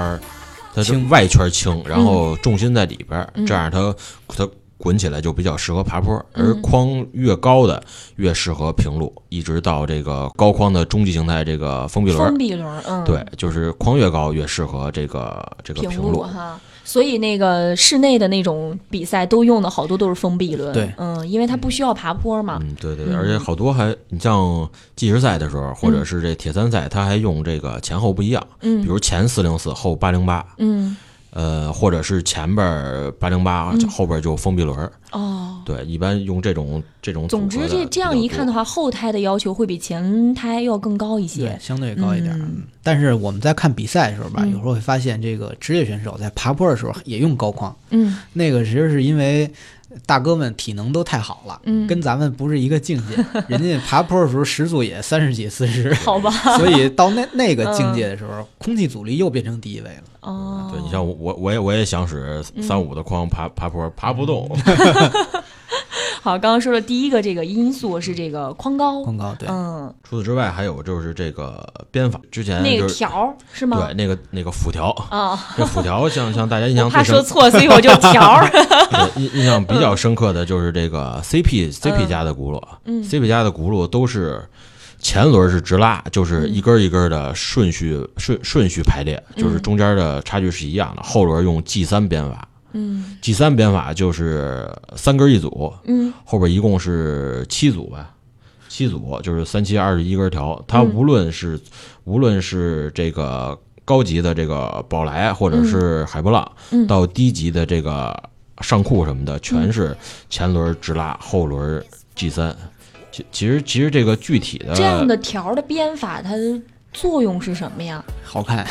[0.74, 3.94] 它是外圈轻，然后重心在里边，这样它
[4.28, 4.46] 它。
[4.80, 7.82] 滚起来就比较适合爬坡，而框越高的
[8.16, 12.28] 越适合平路，一直到这个高框的终极形态这个封闭轮。
[12.28, 16.58] 封闭轮，嗯，对，就是框越高越适合这个这个平路哈。
[16.82, 22.58] 所以那个室内的那种比赛都用的好多都是封闭轮，对，嗯，因为它不需要爬坡嘛。
[22.62, 30.96] 嗯，对对，而且好多还你像计时赛的时候，或者是这铁三赛，它还用这个前后不一样，嗯，比如前四零四后八零八，嗯。
[31.30, 35.62] 呃，或者是前边八零八，后边就封闭轮哦。
[35.64, 37.28] 对，一般用这种这种。
[37.28, 42.32] 总之，这这样一看的话，后胎的要求会比前胎要更高一些，相对高一点。
[42.38, 47.76] 嗯但是我们在看比赛的时候吧，有时候会发现，这个职业选手在爬坡的时候也用高框。
[47.90, 49.50] 嗯，那个其实是因为。
[50.06, 53.24] 大哥们体能都太好了，跟咱们不是一个境界。
[53.48, 56.30] 人家爬坡的时候时速也三十几、四十，好吧。
[56.58, 60.02] 所以到那那个境界的时候，空气阻力又变成第一位了。
[60.20, 64.48] 哦，对你像我，我也我也想使三五的框爬爬坡，爬不动。
[66.22, 69.92] 好，刚刚说的第一个这个因素是这个框高，框高对，嗯。
[70.02, 73.78] 除此之外，还有就是这个编法，之前那个条是吗？
[73.86, 78.46] 对，那个那个辅条啊， 这辅条像像大家印象怕说错，所以我就条。
[79.16, 84.46] 印印象比较深刻的就是这个 CP CP 家的轱辘嗯，CP 家的轱辘都是
[84.98, 91.02] 前轮是直拉，就是一根一根的顺序顺顺序排列，就是中间的差距是一样的。
[91.02, 92.46] 后轮用 G 三编法。
[92.72, 98.14] 嗯，G 三编法就是三根一组，嗯，后边一共是七组吧，
[98.68, 100.62] 七组就是三七二十一根条。
[100.68, 101.60] 它无论是
[102.04, 106.52] 无论是这个高级的这个宝来，或者是海波浪，
[106.86, 108.16] 到低级的这个
[108.60, 109.96] 上库什么的，全是
[110.28, 112.56] 前轮直拉，后轮 G 三。
[113.10, 116.30] 其其实其实这个具体的这样的条的编法，它。
[116.92, 118.02] 作用是什么呀？
[118.24, 118.66] 好看，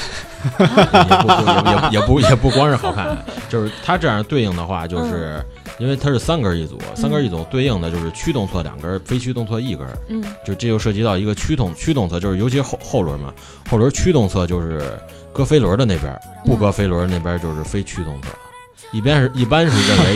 [0.60, 0.66] 也
[1.18, 3.18] 不也也不 也不光是好看，
[3.50, 5.44] 就是它这样对应的话，就是
[5.80, 9.86] 因为它是三根一组，三根一组对应的就是驱动侧两根，非驱动侧一根。
[10.10, 13.34] 嗯，就这就涉及到一个驱动驱动侧，就是尤其后后轮嘛，
[13.70, 14.82] 后轮驱动侧就是
[15.34, 18.28] 搁飞轮的那边，不搁飞轮那边就是非驱动侧。
[18.92, 20.14] 一边是一般是认为，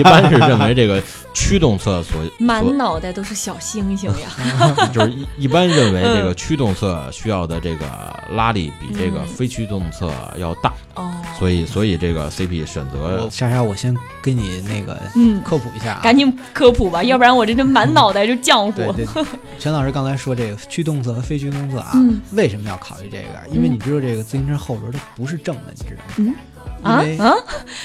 [0.00, 4.28] 一般是认为这个驱动侧所满脑袋都是小星星呀，
[4.92, 7.86] 就是一一般认为这个驱动侧需要的这个
[8.32, 18.72] 拉力比这个非驱动侧要大哦，所以所以这个 CP 选择莎莎，我先给你那个嗯科普一下，赶紧科普吧，要不然我这这满脑袋就浆糊。
[18.92, 19.06] 对对，
[19.60, 21.92] 陈老师刚才说这个驱动侧和非驱动侧啊，
[22.32, 23.54] 为什么要考虑这个？
[23.54, 26.34] 因为你知道这个自行车后轮它不是正的，你知道吗？
[26.82, 27.34] 啊啊！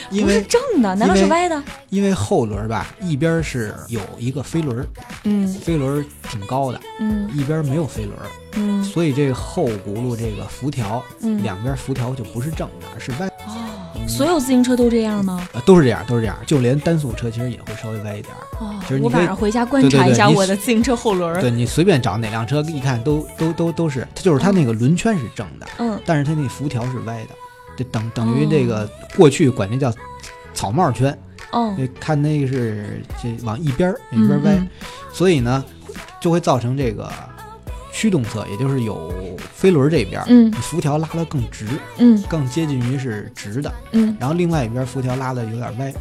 [0.09, 1.61] 不是正的，难道是歪的？
[1.89, 4.85] 因为后轮吧，一边是有一个飞轮，
[5.23, 8.15] 嗯，飞轮挺高的，嗯，一边没有飞轮，
[8.55, 13.27] 嗯，所以这个后轱辘这个辐条，嗯两边辐条就不是正的，是歪。
[13.45, 13.67] 哦，
[14.07, 15.47] 所有自行车都这样吗？
[15.53, 18.33] 啊，都是这样，都是这样，就连单速车其实也会稍微歪一点。
[18.59, 21.41] 哦，就是我晚上回家观察一下我的自行车后轮。
[21.41, 27.29] 对你随便找哪辆车，一看都都都都是，它就是它那个轮圈是正的，嗯，但是它那辐条是歪的，
[27.77, 29.93] 就等等于这个过去管那叫
[30.53, 31.17] 草帽圈。
[31.51, 34.67] 哦，看那个是这往一边儿一边歪，
[35.13, 35.63] 所以呢
[36.19, 37.07] 就会造成这个
[37.91, 39.13] 驱动侧，也就是有
[39.53, 41.67] 飞轮这边，嗯，辐条拉得更直，
[41.99, 45.93] 嗯，更接近于是直的，嗯，然后另外一边辐条拉的有点歪，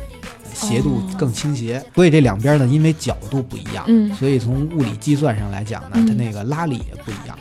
[0.55, 7.37] 斜度更倾斜，所以这两边呢因为角度不一样，嗯，所以从物理计算上来讲呢，它那个拉力也不一样。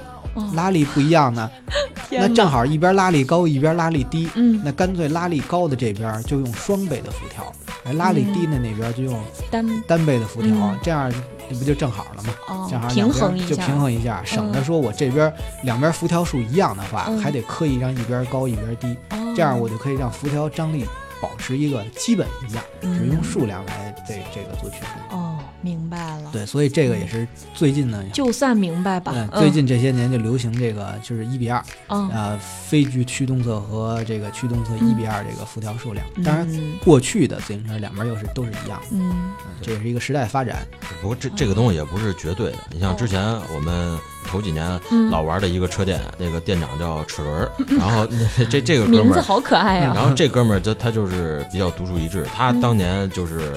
[0.54, 1.50] 拉力不一样呢，
[2.12, 4.30] 那正好一边拉力高，一边拉力低。
[4.36, 7.52] 嗯，那干脆拉力高的这边就用双倍的辐条，
[7.94, 9.66] 拉力低的那边就用单。
[9.88, 11.12] 单倍的辐条，这样
[11.50, 12.34] 这不就正好了吗？
[12.48, 15.32] 哦，正好平衡一下，就平衡一下，省得说我这边
[15.64, 18.96] 两边辐条数一样的话，还得刻意让一边高一边低，
[19.36, 20.86] 这样我就可以让辐条张力
[21.22, 25.18] 保持一个基本一样，只用数量来这这个做区分。
[25.18, 25.38] 哦。
[25.64, 29.14] 明白了，对，所以这个也是最近呢，就算明白吧。
[29.36, 36.04] 最近这些年就流行这个，就是一比二，啊，非驱驱动侧和这个驱动侧一比二这个辐条数量。
[36.24, 36.50] 当然，
[36.84, 39.32] 过去的自行车两边又是都是一样的，嗯，
[39.62, 40.68] 这也是一个时代发展。
[41.00, 42.58] 不过这这个东西也不是绝对的。
[42.72, 44.80] 你像之前我们头几年
[45.10, 48.08] 老玩的一个车店，那个店长叫齿轮，然后
[48.50, 49.94] 这这个哥们儿名字好可爱啊。
[49.96, 53.54] 然后这哥们儿他他就是比较独树一帜，他当年就是。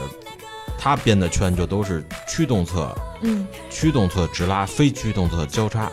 [0.76, 2.94] 他编的圈就都是驱动侧，
[3.24, 5.90] 嗯，驱动侧直拉，非驱动侧交叉。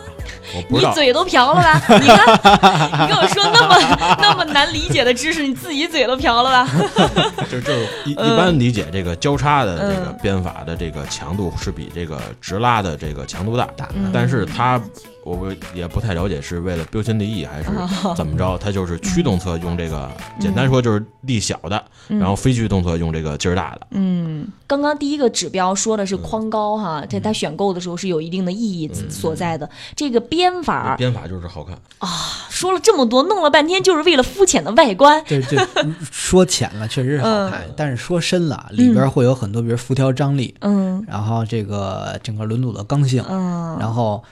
[0.54, 1.82] 我不知道，你嘴都瓢了吧？
[1.98, 6.70] 你看，你跟我说那么 那么难理解的知识，你自己嘴都瓢了吧？
[7.50, 7.72] 就就
[8.04, 13.68] 一一般理解这个交叉的这个编法的这个强度是比这个直拉的这个强度大，
[14.12, 14.80] 但是它。
[15.24, 17.68] 我也不太了解，是为了标新立异还是
[18.16, 18.58] 怎么着？
[18.58, 23.86] 它就是驱动侧用这个，简单说就是力小的，然后非驱动侧用这个劲儿大的。
[23.92, 29.68] 嗯，刚刚第一个指标说的是框高哈，在他选购的时候是有一定的意义所在的。
[29.94, 32.08] 这个编法，编法就是好看啊！
[32.50, 35.22] 说了这么多，弄了半天就是为了肤浅的外观。
[35.24, 35.58] 对，对
[36.10, 44.22] 说浅了确实是好看，但是说深了，里边会有很多，比如辐条张力，嗯，然后这个整个轮组的刚性，嗯，然后。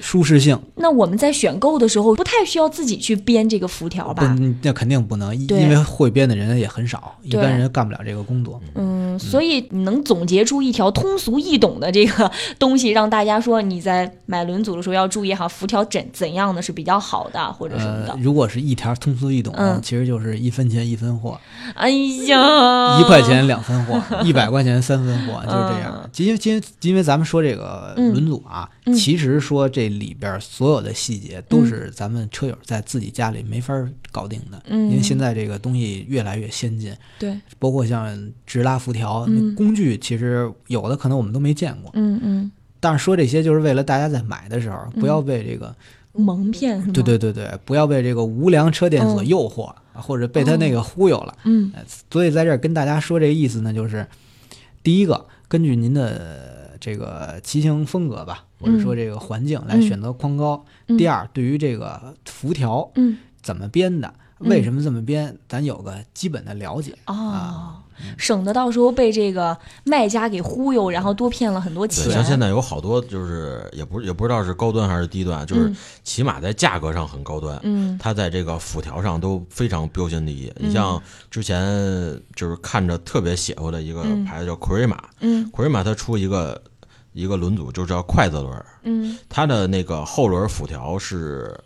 [0.00, 4.36] 舒适性，那我们在选购的时候不太需要自己去编这个辐条吧？
[4.62, 8.60] 那肯定不能，因为会编的人也很少，一般人干不了这个工作。
[8.74, 18.16] 嗯，所以你能总结出一条通俗易懂的这个东西，让大家说你在买轮组的时候要注意哈，辐条怎怎样的是比较好的，或者什么的。
[18.20, 21.40] 如果是一条通俗易懂，其实就是一分钱一分货。
[21.74, 26.10] 哎呀，一块钱两分货， 一百块钱三分货，就是这样。
[26.18, 29.85] 因为今因为咱们说这个轮组啊，其实说这。
[29.88, 33.74] 里边所有的细节都是咱们车友在自己家里没法
[34.12, 36.94] 搞定的，因为现在这个东西越来越先进。
[37.18, 41.90] 对，包括像直拉辐条工具，其实有的可能我们都没见过。
[41.94, 42.50] 嗯嗯。
[42.80, 45.74] 但是说这些就是为了大家在买的时候不要被这个
[46.12, 51.36] 蒙骗，对对对对，不要被这个无良车店所诱惑，或者被他那个忽悠了。
[51.44, 51.72] 嗯。
[52.10, 54.06] 所以在这儿跟大家说这个意思呢，就是
[54.82, 56.54] 第一个，根据您的。
[56.78, 60.64] 这个骑行风格吧，或者说这个环境来选择框高。
[60.98, 67.82] 第二，对于这个辐条，嗯，怎么编的，为什么这么编，咱有个基本的了解啊。
[68.18, 72.12] 省得到时候被这个卖家给忽悠，然后多骗了很多钱。
[72.12, 77.58] 像现在有好多就是也不也不知道是高端还是低端，就是起码在价格上很高端。
[77.62, 80.52] 嗯，它在这个辐条上都非常标新立异。
[80.58, 81.64] 你像之前
[82.34, 86.62] 就是看着特别邪乎的一个牌子叫奎瑞玛，嗯，奎瑞玛它出一个
[87.16, 91.58] 一个轮组，就叫筷子轮，嗯，它的那个后轮辐条是。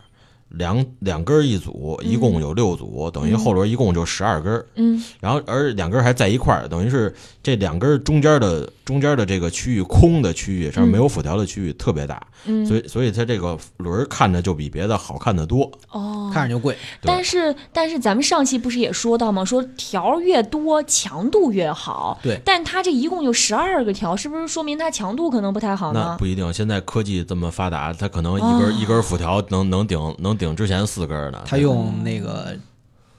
[0.54, 4.64] 两两根一组，一共有六组，等于后轮一共就十二根。
[4.74, 12.20] 嗯，然后而两根还在一块儿，等于是这两根中间的中间的这个区域空的区域，上面没有辐条的区域特别大。
[12.46, 15.70] 嗯，所以所以它这个轮看着就比别的好看的多。
[15.90, 16.76] 哦，看着就贵。
[17.00, 19.44] 但是但是咱们上期不是也说到吗？
[19.44, 22.18] 说条越多强度越好。
[22.20, 22.40] 对。
[22.44, 26.06] 但它这一共有十二个条，是不是说明它强度可能不太好呢？
[26.08, 26.52] 那不一定。
[26.52, 30.36] 现在科技这么发达，它可能一根一根辐条能能顶能。
[30.36, 32.56] 顶之前四根呢，它用那个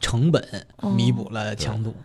[0.01, 0.43] 成本
[0.97, 1.95] 弥补了强度。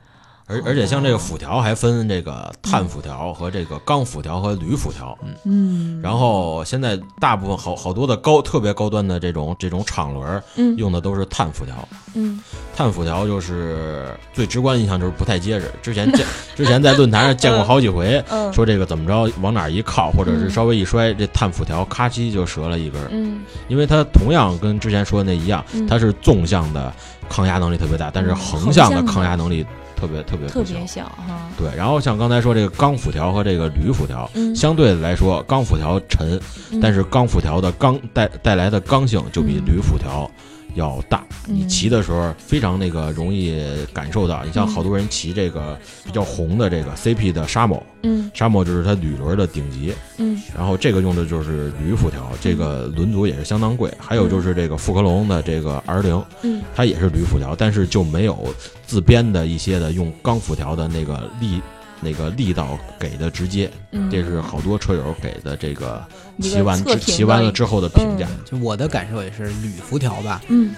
[0.48, 11.74] 而而且像这个辐条还分这个碳辐条和这个钢辐条和铝辐条，嗯，然后现在大部分好好多的高特别高端的这种这种厂轮，嗯，用的都是碳辐条，
[12.14, 12.40] 嗯，
[12.76, 15.68] 碳辐条就是最直观印象就是不太结实。
[15.82, 26.92] 之前见之前在论坛上见过好几回， 嗯，说这个怎么着往哪一靠，或者是稍微一摔，这碳辐条咔叽就折了一根，嗯，因为它同样跟之前说的那一样，它是纵向的
[27.28, 29.66] 抗压能力特别大，但是横向的抗压能力。
[29.96, 31.74] 特别特别特别小哈，对。
[31.74, 36.38] 然后像刚才说这个钢辐条和这个铝辐条，相对来说钢辐条沉，
[36.80, 40.30] 但是钢辐条的钢带带来的刚性就比铝辐条
[40.76, 41.24] 要大。
[41.44, 43.60] 你骑的时候非常那个容易
[43.92, 44.44] 感受到。
[44.44, 50.40] 你像好多人骑这个比较红的这个 CP 的沙漠，嗯，沙漠就是它铝轮的顶级，嗯。
[50.56, 53.92] 然后这个用的就是铝辐条，这个轮组也是相当贵。
[53.98, 58.36] 还有就是这个富科隆的这个 R 零，嗯，它也是铝辐条，但是就没有。
[58.86, 61.60] 自编的一些的用钢辐条的那个力，
[62.00, 63.70] 那个力道给的直接，
[64.11, 66.04] 这是好多车友给的这个
[66.40, 68.28] 骑完骑完了之后的评价。
[68.44, 70.74] 就我的感受也是铝辐条吧，嗯，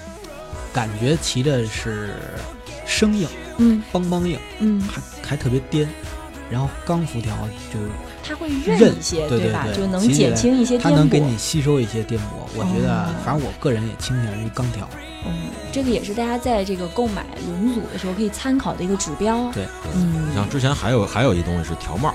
[0.72, 2.14] 感觉骑的是
[2.86, 3.28] 生硬，
[3.58, 5.88] 嗯，梆梆硬，嗯，还还特别颠，
[6.50, 7.36] 然后钢辐条
[7.72, 7.78] 就
[8.28, 9.66] 它会韧一些，对吧？
[9.74, 12.24] 就能减轻一些颠簸，它能给你吸收一些颠簸。
[12.54, 14.86] 我觉得，反正我个人也倾向于钢条。
[15.26, 19.50] 嗯，这个也是大家在这个购买轮组的时候可以参考的一个指标。
[19.52, 22.14] 对，嗯，像之前还有还有一东西是条帽，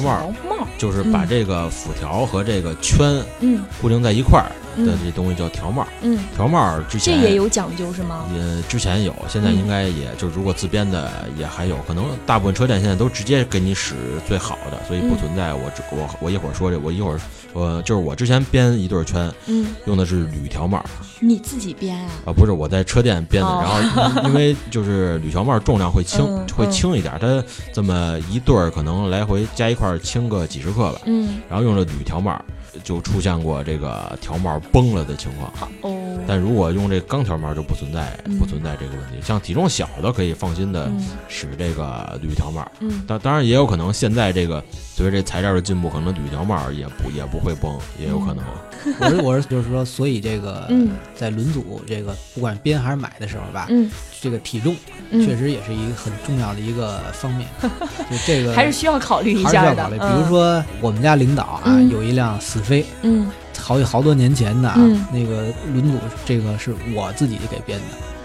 [0.00, 4.50] 条帽就是把这个辐条和这个圈嗯固定在一块儿
[4.84, 5.86] 的这东西叫条帽。
[6.02, 8.26] 嗯，条帽之前这也有讲究是吗？
[8.34, 13.94] 也之前有，现在应该也就如果自编的也还有，可能大部分车店现在都直接给你使
[14.26, 17.20] 最好的，所以不存在我我我一会儿说这，我一会儿。
[17.54, 20.84] 我就是我之前编一对圈，嗯，用的是铝条帽。
[21.24, 22.10] 你自己编啊？
[22.26, 23.48] 啊，不是我在车店编的。
[23.48, 31.00] 然后 因为就是铝条帽重量会轻，会轻一点，它这么一对儿可能来回加一块轻个几十克吧。
[31.06, 32.38] 嗯，然后用了铝条帽，
[32.82, 35.50] 就出现过这个条帽崩了的情况。
[35.80, 36.00] 哦。
[36.26, 39.16] 但如果用这钢条帽就不存在不存在这个问题。
[39.22, 40.90] 像体重小的可以放心的
[41.28, 42.66] 使这个铝条帽。
[42.80, 43.02] 嗯。
[43.06, 44.62] 当当然也有可能现在这个
[44.94, 48.44] 随着这材料的进步，可能铝条帽也不也不会崩，也有可能。
[49.00, 50.68] 我是我是就是说，所以这个
[51.14, 54.74] 在轮组这个不管编还是买的时候吧，嗯，这个体重
[55.12, 59.90] 确实也是一个很重要的一个方面， 就这个还是需要考虑一下的。
[59.90, 64.76] 比如说我们家领导啊，有一辆死飞，嗯，好好多年前的啊，
[65.12, 67.84] 那个轮组这个是我自己给编的，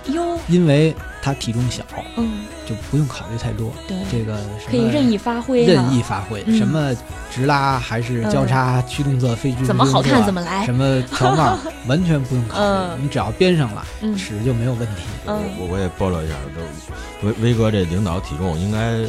[0.09, 1.83] 哟，因为他体重小，
[2.17, 2.45] 嗯。
[2.69, 3.97] 就不用考虑太多，对。
[4.11, 4.37] 这个
[4.69, 6.95] 可以任意发挥，任意发挥，什么
[7.31, 11.57] 直拉还是交叉驱动侧飞驱，怎么好看怎么来，什么调帽
[11.89, 13.83] 完全不用考虑，你只要编上了，
[14.15, 15.01] 尺就没有问题。
[15.25, 18.99] 我我也爆料一下，都威威哥这领导体重应该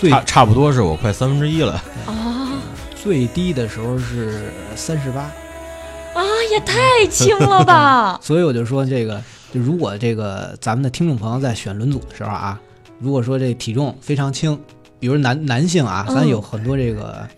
[0.00, 1.74] 最差不多是我快三分之一了。
[2.06, 2.52] 啊，
[3.02, 5.20] 最低的时候是三十八，
[6.14, 8.18] 啊，也太轻了吧！
[8.24, 9.22] 所以我就说这个。
[9.54, 12.60] 就如果这个咱们的听众朋友在选轮组的时候啊，
[12.98, 14.58] 如果说这体重非常轻，
[14.98, 17.28] 比如男男性啊，咱有很多这个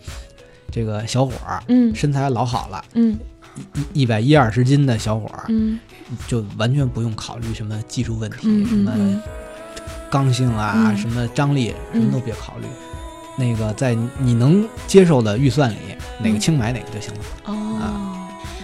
[0.71, 3.15] 这个小伙儿，嗯，身材老好了，嗯，
[3.93, 5.79] 一一百一二十斤的小伙儿，嗯，
[6.27, 9.21] 就完全不用考虑什么技术问题，什么
[10.09, 12.65] 刚性啊，什么张力，什么都别考虑。
[13.37, 15.77] 那个在你能接受的预算里，
[16.19, 17.19] 哪个轻买哪个就行了。
[17.45, 18.06] 哦。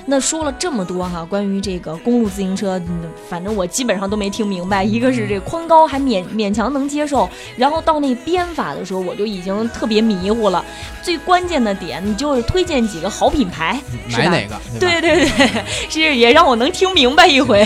[0.06, 2.82] 那说了这么多哈，关于这个公路自行车，
[3.30, 4.84] 反正我基本上都没听明白。
[4.84, 10.64] 一个是这宽高还勉勉强能接受，然后到那编法的时候，我就已经特别迷糊了。
[11.02, 13.80] 最关键的点，你就是推荐几个好品牌，
[14.12, 14.60] 买哪个？
[14.80, 17.66] 对对对，是也让我能听明白一回。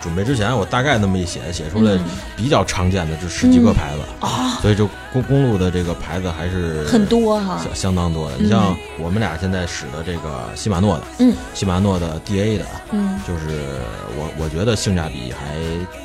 [0.00, 1.98] 准备之前，我大概那么一写，写出来
[2.36, 4.88] 比较常见的就十几个牌子啊，所以就
[5.22, 8.36] 公公路的这个牌子还是很多哈，相当多的。
[8.38, 11.34] 你像我们俩现在使的这个禧玛诺的，嗯。
[11.54, 13.64] 禧玛诺的 D A 的，嗯，就是
[14.16, 15.56] 我我觉得性价比还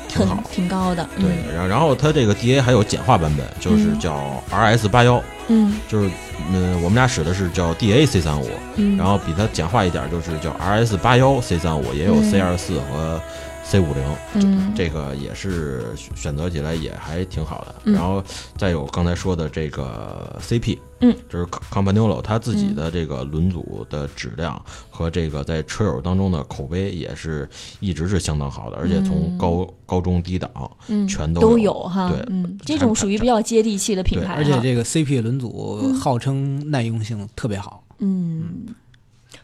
[0.08, 1.06] 挺好，挺高的。
[1.16, 6.10] 对，然后然后它这个 D A 还有简化版本，就是叫 R S 八幺，嗯，就是
[6.50, 13.20] 嗯我们俩使的是叫 D A C 三五，嗯，然后比它简化一点就是叫 R S 八幺 C 三五，也有 C 二四和
[13.64, 17.92] C 五零，嗯，这个也是选择起来也还挺好的。
[17.92, 18.22] 然后
[18.56, 20.78] 再有刚才说的这个 C P。
[21.04, 27.48] 嗯，就是 Campagnolo 他自己的这个轮组的质量和这个在车友当中的口碑也是
[27.80, 30.48] 一直是相当好的，而且从高高中低档，
[30.86, 32.08] 嗯，全都都有哈。
[32.08, 34.34] 对，嗯，这种属于比较接地气的品牌。
[34.34, 37.82] 而且这个 CP 轮组号称耐用性特别好。
[37.98, 38.66] 嗯，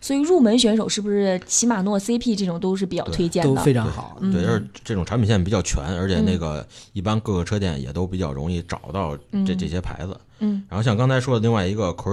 [0.01, 3.49] 所以入门选手是不是禧玛诺 CP 这种都是比较推荐的？
[3.49, 4.17] 都非常好。
[4.21, 10.17] 对，是这种产品线比较全，而且那个一般各个车店也都比较容易找到这这些牌子。
[10.41, 12.11] 嗯，然后像刚才说的另外一个科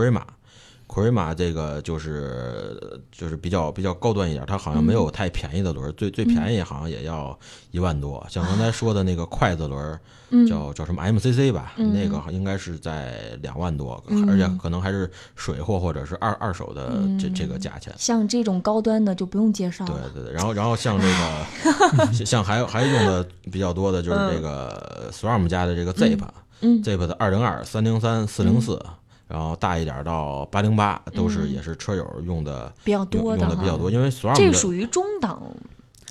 [0.87, 2.79] 库瑞玛这个就是
[3.11, 7.37] 就是比较比较高端一点，它好像没有太便宜的轮，最最便宜好像也要
[7.71, 8.25] 一万多。
[8.29, 9.99] 像刚才说的那个筷子轮，
[10.47, 17.93] 叫叫什么 MCC 吧，那个应该是在两万多，而且可能还是水货或者是二二手的这这个价钱。
[17.97, 20.11] 像这种高端的就不用介绍了。
[20.13, 28.79] 对对对，然后然后像这个 像还有还用的比较多的就是这个 Swarm 家的这个 Zip，Zip 的二零二、三零三、四零四。
[29.27, 35.41] 然后大一点到八零八都是也是车友用的比较多的，用的比较多，因为 SRAM 这属于中档、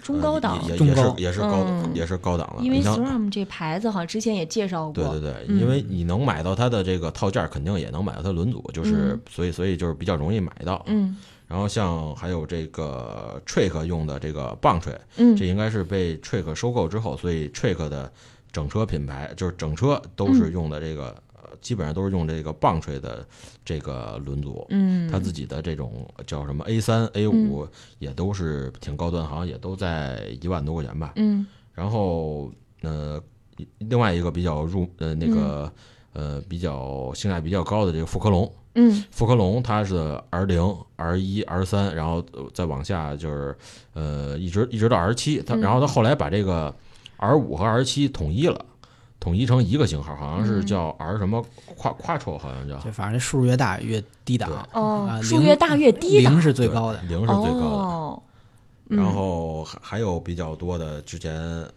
[0.02, 2.60] 中高档，也也是也是高也是高档了。
[2.60, 10.82] 因为 SRAM 这牌子好像之前也介绍过，对对对，因为你能买到它的这个套件，肯定也能买到它轮组，就是所以所以就是比较容易买到。
[10.86, 18.12] 嗯，然后像还有这个 Trick 用的这个棒槌，嗯，这应该是被 Trick 收购之后，所以 Trick 的
[18.50, 21.14] 整车品牌就是整车都是用的这个。
[21.64, 23.26] 基本上都是用这个棒槌的
[23.64, 27.66] 这个轮组，嗯，它自己的这种叫什么 A 三、A 五
[27.98, 31.46] 也都是挺高端，好像也都在一万多块钱吧，嗯。
[31.72, 32.52] 然后
[32.82, 33.20] 呃，
[33.78, 35.72] 另外一个比较入呃那个
[36.12, 43.56] 呃比较性价比较高的这个富科龙，嗯，富科龙它是 R 零、R 一、R 三，然后再往下就是
[43.94, 46.72] 呃一直一直到 R 七，它然后它后来把这个
[47.16, 48.64] R 五和 R 七统一了。
[49.20, 51.42] 统一成一个型号，好像是叫 R 什么
[51.76, 52.76] 跨跨抽，好像叫。
[52.78, 54.50] 就反正数越大越低档。
[54.72, 56.34] 哦，数越大越低档。
[56.34, 58.22] 零是最高的，零是最高的。
[58.88, 61.32] 然后还还有比较多的，之前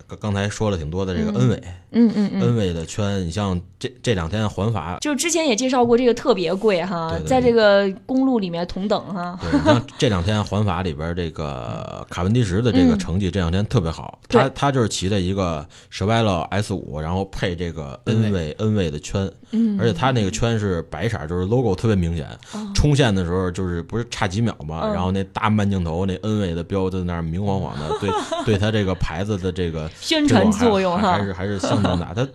[0.07, 9.39] 刚刚才说了挺多的这个恩伟，嗯嗯嗯，恩伟的圈，你像这这两天环法，就之前也介绍过，这个特别贵哈，在这个公路里面同等哈。
[9.41, 22.27] 对，像这两天环法里边这个 卡文迪什的这个成绩，这两天特别好，他他就是骑的一个舍拜勒 S 五，然后配这个恩伟恩伟的圈，嗯，而且他那个圈是白色，就是 logo 特别明显，
[22.75, 27.89] 冲线的时候就是不是差几秒嘛，然后那大慢镜头那恩伟的标在那儿明晃晃的。
[27.99, 28.09] 对，
[28.45, 32.13] 对他这个牌子的这个 宣传作用哈，还是还是相当大。
[32.13, 32.27] 他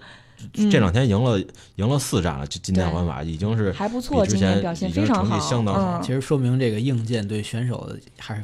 [0.54, 1.40] 这两天赢了
[1.76, 6.00] 赢了四战了，就今天环法已经是还不错，之前表现非常好，相当好。
[6.00, 7.88] 其实说明这个硬件对选手
[8.18, 8.42] 还是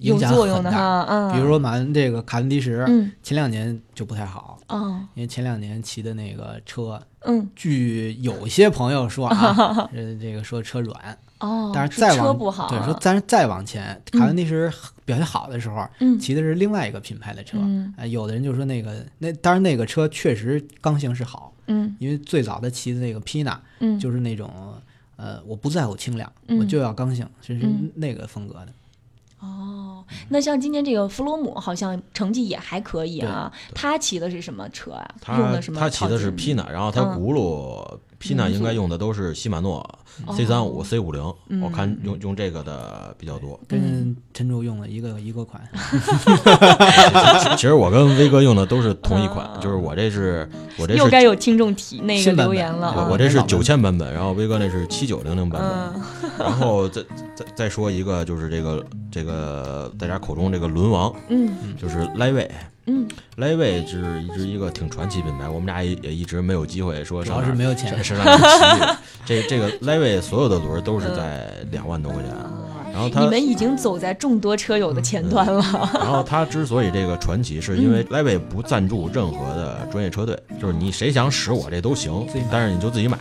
[0.00, 1.04] 有作用的哈。
[1.08, 2.86] 嗯，比如说马恩这个卡文迪什，
[3.22, 11.18] 前两年就不太好哦，因为前两年骑的那个车，嗯，据有些朋友说啊， 呃，这个说车软。
[11.40, 12.36] 哦，但是再往
[12.68, 14.70] 对说，但是再往前，卡文迪什
[15.10, 15.84] 表现好的时候，
[16.20, 17.58] 骑的是另外一个品牌的车。
[17.96, 24.48] 啊，有的人就说那个那，当然那个车确实刚性是好，嗯，因为最早的骑的那个 Pina，嗯，就是那种
[25.16, 27.60] 呃，我不在乎轻量，我就要刚性，就是
[27.96, 28.68] 那个风格的。
[29.40, 33.52] 哦，那像今年这个弗罗姆好像成绩也还可以啊。
[33.74, 35.14] 他骑的是什么车啊？
[35.38, 35.80] 用的什么？
[35.80, 39.98] 他骑的是 Pina，然后他轱辘 Pina 应该用的都是禧玛诺。
[40.36, 41.22] C 三五 C 五零，
[41.62, 45.62] 我看用用这个的比较多，跟陈柱用的一个一个款。
[47.56, 50.46] 其实我跟威哥用的都是同一款，就是我这是
[50.76, 52.92] 我这是又该有听众提那个留言了。
[52.94, 56.46] 我我这是九千版本，然后威哥那是七九零零版本。
[56.46, 57.02] 然后再
[57.34, 61.50] 再再说一个，就是这个这个大家口中这个轮王，嗯，
[61.80, 62.50] 就是莱威。
[62.86, 63.06] 嗯，
[63.36, 68.96] 莱威是一直一个挺传奇品牌，我们俩也也一直没有机会说，主要是没有钱上上骑。
[69.24, 72.32] 这这个 Levi 所有的轮都是在两万多块钱，
[72.92, 75.62] 然后他你们已经走在众多车友的前端了。
[75.94, 83.18] 然后他之所以这个传奇，是因为 Levi 不赞助任何的专业车队，就是你谁想使我这都行，但是你就自己买。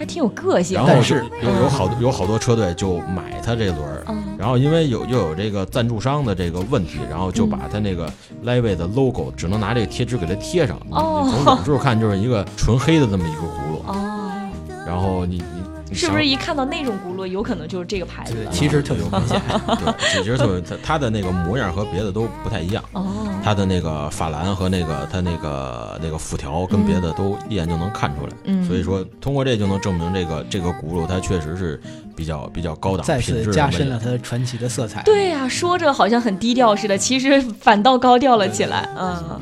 [0.00, 1.02] 还挺有个性，然后。
[1.02, 4.02] 是有有好多有好多车队就买他这轮儿，
[4.38, 8.10] 然后因为有又有这个赞助商的这个问题，然后就把他那个
[8.42, 15.59] Levi 的 logo 只能拿这个贴纸给它贴上，你从远处看就是一个纯黑的这么一个轱辘，然后你你。
[15.92, 18.34] 是不是一看到那种轱辘，有可能就是这个牌子？
[18.50, 22.82] 其实特别明显，对，其实特别，它它的那个模样和别的都不太一样。
[22.92, 28.32] 哦，它的那个法兰和那个它那个那个辐条跟别的都一眼就能看出来。
[28.44, 31.80] 嗯，所以说通过这就能证明这个这个轱辘它确实是
[32.14, 35.02] 比较比较高档，再次加深了它的传奇的色彩。
[35.02, 38.88] 对呀，说着好像很低调似的，其实反倒高调了起来。
[38.98, 39.40] 嗯。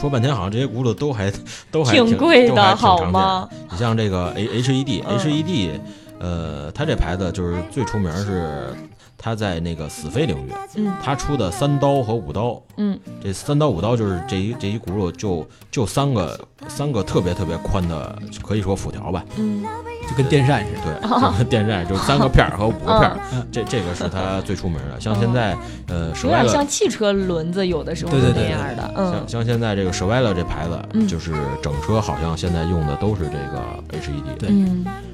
[0.00, 1.30] 说半天，好像这些轱辘都还
[1.70, 3.46] 都还挺贵的，好吗？
[3.70, 5.80] 你像这个 H H E D H E D，
[6.18, 8.74] 呃，它这牌子就是最出名是
[9.18, 19.62] 它在那个死飞领域，嗯，它出的三刀和五刀，嗯，这三刀五刀就是这一这一轱辘就就三个三个特别特别宽的，可以说辐条吧，嗯，
[20.08, 20.80] 就跟电扇似的。
[21.00, 23.16] 对， 就跟电扇，就三个片儿和五个片儿，
[23.52, 25.00] 这这个是它最出名的。
[25.00, 25.56] 像现在，
[25.88, 28.90] 呃，舍歪了，像汽车轮子有的时候是那样的。
[28.96, 31.32] 嗯，像像现在这个舍歪了这牌子，就是
[31.62, 33.62] 整车好像现在用的都是这个
[33.98, 34.38] HED。
[34.38, 34.50] 对。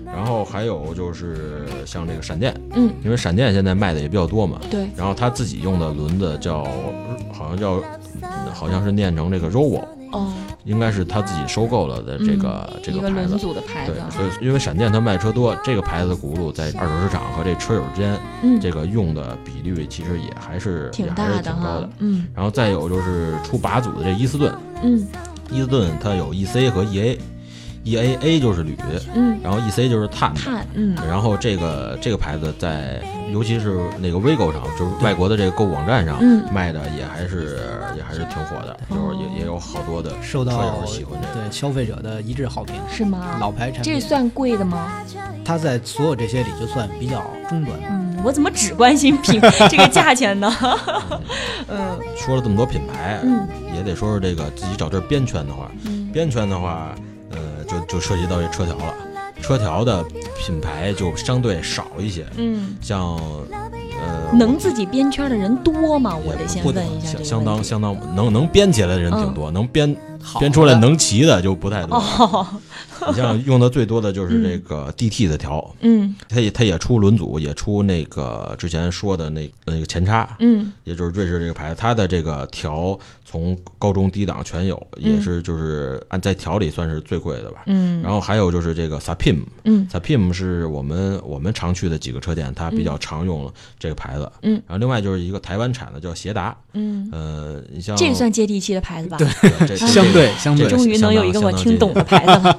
[0.06, 4.58] 然后还有就是像这个闪电，嗯，因为闪电现在卖的也比较多嘛。
[4.70, 4.88] 对。
[4.96, 6.62] 然后他自己用的轮子叫，
[7.32, 7.82] 好像叫，
[8.54, 9.84] 好像是念成这个 Rovo。
[10.12, 10.32] 哦。
[10.66, 18.18] 应该是他自己收购了的这个这个牌子，对，所以因为闪电它卖车多，这个牌子的轱辘在二手市场和这车友之间，
[18.60, 21.88] 这个用的比率其实也还是挺大的，挺高的。
[22.00, 24.52] 嗯，然后再有就是出八组的这伊斯顿，
[24.82, 25.06] 嗯，
[25.50, 27.16] 伊斯顿它有 EC 和 EA。
[27.86, 28.76] E A A 就是铝，
[29.14, 33.00] 嗯，然后 E C 就是碳，碳，嗯，然后这个这个牌子在，
[33.32, 36.20] 尤其是那个 Vigo 上，就是外国的这个购物网站上，
[36.52, 37.60] 卖的也还是
[37.96, 43.36] 也还是挺火的，就是也也有好多的受到喜欢这对消费者的一致好评，是吗？
[43.40, 44.90] 老牌产品，这算贵的吗？
[45.44, 47.86] 它在所有这些里就算比较中端的。
[47.88, 50.52] 嗯，我怎么只关心品这个价钱呢？
[51.70, 55.70] 嗯，说了这么多品牌，嗯，也得说说这个自己找地儿编圈的话，
[56.12, 56.92] 编圈的话。
[57.66, 58.94] 就就涉及到这车条了，
[59.42, 60.04] 车条的
[60.38, 62.26] 品牌就相对少一些。
[62.36, 63.16] 嗯，像
[63.98, 66.14] 呃，能自己编圈的人多吗？
[66.16, 67.18] 我得先问一下。
[67.22, 69.96] 相当相当能能编起来的人挺多，能编
[70.38, 71.98] 编出来能骑的就不太多。
[73.08, 82.98] 你像 用的最多的就是这个 DT 的条，嗯，它也它也出轮组，也出那个之前说的那那个前叉，嗯，也就是瑞士这个牌子，它的这个条
[83.28, 99.18] 从高中低档全有，也是就是按在条里算是最贵的吧，嗯，然后还有就是这个 Sapim，嗯，Sapim 是我们我们常去的几个车店，它比较常用这个牌子，嗯，然后另外就是一个台湾产的叫捷达，嗯，呃，你像这算接地气的牌子吧？
[99.18, 99.26] 对，
[99.76, 102.58] 相对相对，终于能有一个我听懂的牌子了。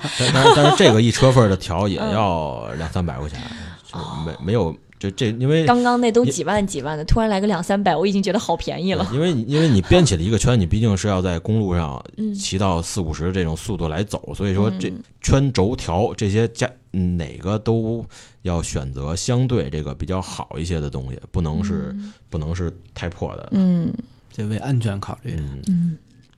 [0.54, 3.40] 但是这个一车份的条也要两三百块钱，
[3.86, 9.08] 就没没有就这，因为刚刚那都几万几万的，突然来个两三百，我已经觉得好便宜了。
[9.14, 12.04] 因为因为你编起了一个圈，你毕竟是要在公路上
[12.36, 14.92] 骑到四五十这种速度来走，所以说这
[15.22, 18.04] 圈轴条这些加哪个都
[18.42, 21.96] 要选择相对这个比较好一些的东西，不能是
[22.30, 23.50] 不能是太破的。
[23.52, 23.94] 嗯，
[24.32, 25.40] 这为安全考虑。
[25.68, 25.98] 嗯。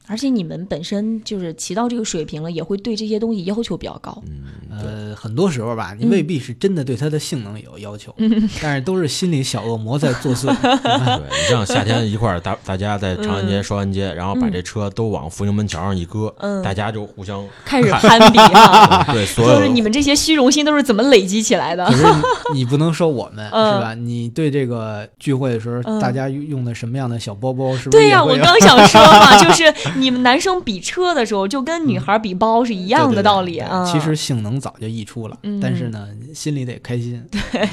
[0.09, 4.23] 而且你们本身就是骑到这个水平了，也会对这些东西要求比较高。
[4.71, 8.11] 呃，很多时候吧，你未必是真的对它的性能有要求，
[8.59, 10.47] 但是都是心里小恶魔在作祟。
[10.57, 16.33] 对你像夏天一块儿大大家在长安街、双安街，然后把这车都往福兴门桥上一搁，
[16.63, 19.05] 大家就互相开始攀比哈。
[19.13, 21.85] 对，就是你们这些虚荣心都是怎么累积起来的？
[21.85, 22.05] 可是
[22.53, 23.93] 你不能说我们是吧？
[23.93, 27.75] 你对这个聚会的时候，大家用的什么样的小包包？
[27.77, 27.99] 是不是？
[27.99, 29.71] 对呀，我刚想说嘛，就是。
[29.99, 33.85] 你们男生比车的时候，就跟女孩比包是一样的道理啊。
[33.85, 37.23] 其实性能早就溢出了，但是呢，心里得开心。
[37.31, 37.69] 对，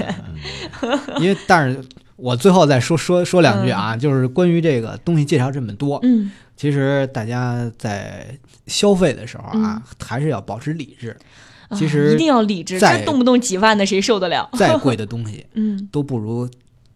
[1.20, 1.83] 因为但是
[2.16, 8.27] 我最后再说说说两句啊，就是关于这个东西介绍这么多，嗯，其实大家在
[8.66, 11.16] 消费的时候啊，还是要保持理智。
[11.74, 14.49] 其实一定要理智，这动不动几万的谁受得了？
[14.57, 16.49] 再贵的东西， 嗯，都不如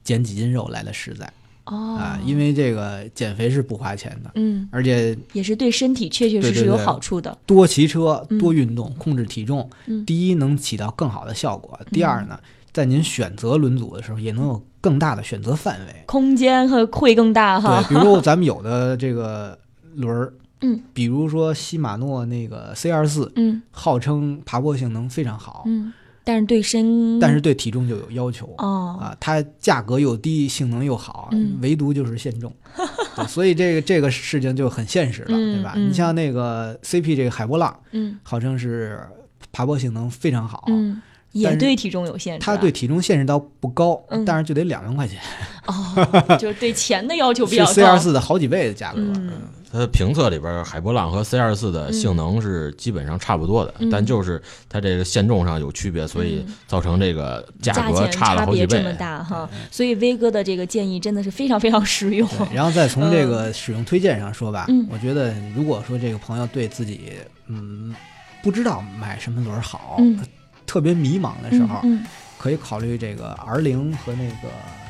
[0.04, 1.28] 捡几斤肉来的实在。
[1.70, 7.36] 哦啊，因为这个减肥是不花钱的，嗯，而且也是对身体确确实实有好处的。
[7.46, 9.70] 多骑车，多运动，控制体重，
[10.04, 11.78] 第一能起到更好的效果。
[11.92, 12.38] 第二呢，
[12.72, 17.80] 在您选择轮组的时候，也能有更大的选择范围，空间和会更大哈。
[17.82, 19.56] 对，比如咱们有的这个
[19.94, 25.92] 轮儿，嗯，比如说西马诺那个 C 二四，嗯，号称爬坡性能非常好，嗯。
[26.22, 28.52] 但是对身，但是对体重就有要求。
[28.58, 28.98] 哦。
[29.00, 32.52] 啊，它价格又低，性能又好，唯独就是限重，
[33.26, 35.74] 所以这个这个事情就很现实了，对吧？
[35.76, 39.00] 你像那个 CP 这个海波浪，嗯，号称是
[39.52, 41.00] 爬坡性能非常好，嗯，
[41.32, 45.18] 也对体重有限制，它对体重限制倒不高，但是就得两万块钱。
[45.66, 49.00] 哦，就是对钱的要求比较高，C 二四的好几倍的价格。
[49.72, 58.78] 它评测里边，海波浪和 C 二四的性能是基本上差不多的，但就是它这个限重上有区别，所以造成这个价格差了好几倍。
[58.78, 62.28] 这么大哈，所以威哥的这个建议真的是非常非常实用。
[62.52, 67.12] 然后再从这个使用推荐上说吧，我觉得如果说这个朋友对自己
[67.46, 67.94] 嗯
[68.42, 69.98] 不知道买什么轮好，
[70.66, 71.80] 特别迷茫的时候，
[72.38, 74.48] 可以考虑这个 R 零和那个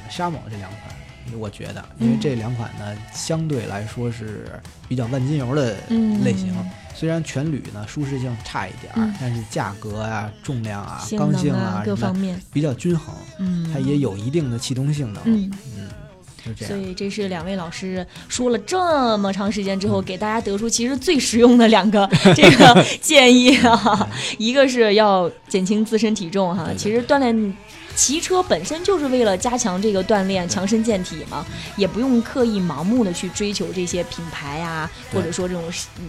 [0.09, 1.00] 沙某这两款。
[1.39, 4.47] 我觉得，因为这两款呢，相对来说是
[4.89, 5.77] 比较万金油的
[6.25, 6.55] 类型。
[6.95, 13.15] 虽然全铝呢舒适性差一点儿，但是价格啊、重量啊、刚性啊各方面比较均衡。
[13.39, 15.23] 嗯，它也有一定的气动性能。
[15.25, 24.07] 嗯嗯，所以这是两位老师说了这么长时间之后，给大家得出其实最实用的两个这个 建议啊，
[24.37, 27.57] 一个是要减轻自身体重哈，其实锻炼。
[27.97, 31.45] 骑车本身就是为了加强这个锻炼、强身健体嘛，
[31.77, 35.63] 也不用刻意盲目的去追求这些品牌呀，或者说这种。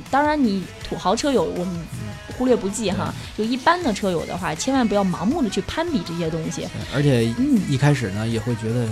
[0.10, 1.88] 当然，你土豪车友我们
[2.38, 6.68] 忽略不计哈，就一般的车友的话，千万不要盲目的去攀比这些东西。
[6.94, 7.26] 而且
[7.68, 8.88] 一开始呢，也会觉得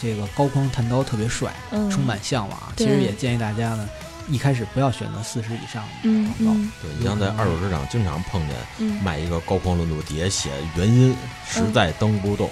[0.00, 1.54] 这个高框弹刀特别帅，
[1.90, 2.58] 充满向往。
[2.76, 3.88] 其实也建议大家呢。
[4.28, 8.56] 一开始不要选择四十以上的嗯嗯，对你像在二手市场经常碰见
[9.02, 11.14] 卖一个高光轮毂，底下写原因
[11.48, 12.50] 实在蹬不动，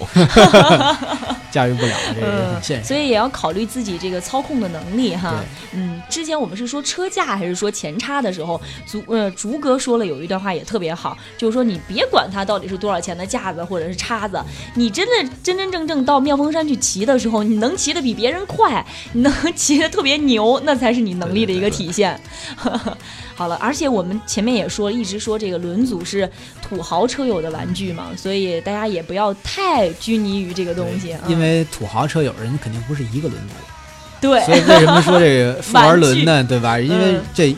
[1.51, 2.87] 驾驭不了，这个很现实。
[2.87, 5.43] 所以也要考虑自己这个操控的能力哈。
[5.73, 14.41] 嗯，之前我们是说车架还是说前叉的时候，竹呃竹哥说了有一段话也特别好，就是说你别管它到底是多少钱的架子或者是叉子，
[14.75, 21.64] 你真的真真正正到妙峰山去骑的时候，你能骑得比别人快，你能骑得特别牛，那才是你能力的一个。
[21.65, 22.19] 个体现，
[23.35, 26.29] 好了，而且我们前面也说，一直说这个轮组是
[26.61, 31.15] 土豪车友的玩具嘛，所以大家也不要太拘泥于这个东西。
[31.27, 33.53] 因为土豪车友人肯定不是一个轮组，
[34.21, 36.43] 对，所以为什么说这个 复玩轮呢？
[36.43, 36.79] 对吧？
[36.79, 37.55] 因为这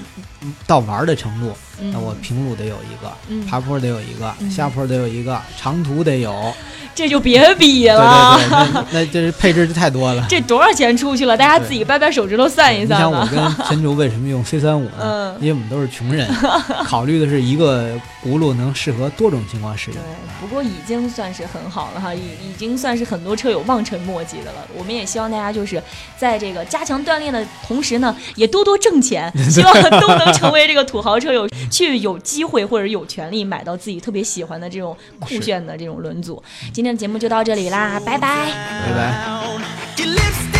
[0.65, 1.53] 到玩的程度，
[1.91, 6.53] 那我平路得有一个，爬坡得有一个，下坡得有一个，长途得有。
[6.95, 10.25] 这就别比了，对对对，那这是配置就太多了。
[10.29, 11.37] 这多少钱出去了？
[11.37, 12.99] 大家自己掰掰手指头算一算。
[12.99, 15.35] 你像我跟陈竹为什么用 C 三五呢？
[15.39, 16.27] 因为我们都是穷人，
[16.85, 17.91] 考虑的是一个
[18.25, 19.99] 轱辘能适合多种情况使用。
[19.99, 20.03] 对，
[20.41, 24.67] 不过已经算是很好了哈，已已经算是很多车友望尘莫及的了。
[24.75, 25.79] 我们也希望大家就是
[26.17, 36.43] 在这个加强锻炼的同时呢，也多多挣钱，希望都能成为这个土豪车友， 去有机会或者有权利买到自己特别喜欢的这种酷炫的这种轮组。
[36.73, 36.97] 今天的。
[36.97, 38.47] 节目就到这里啦，拜拜，
[38.83, 40.56] 拜拜。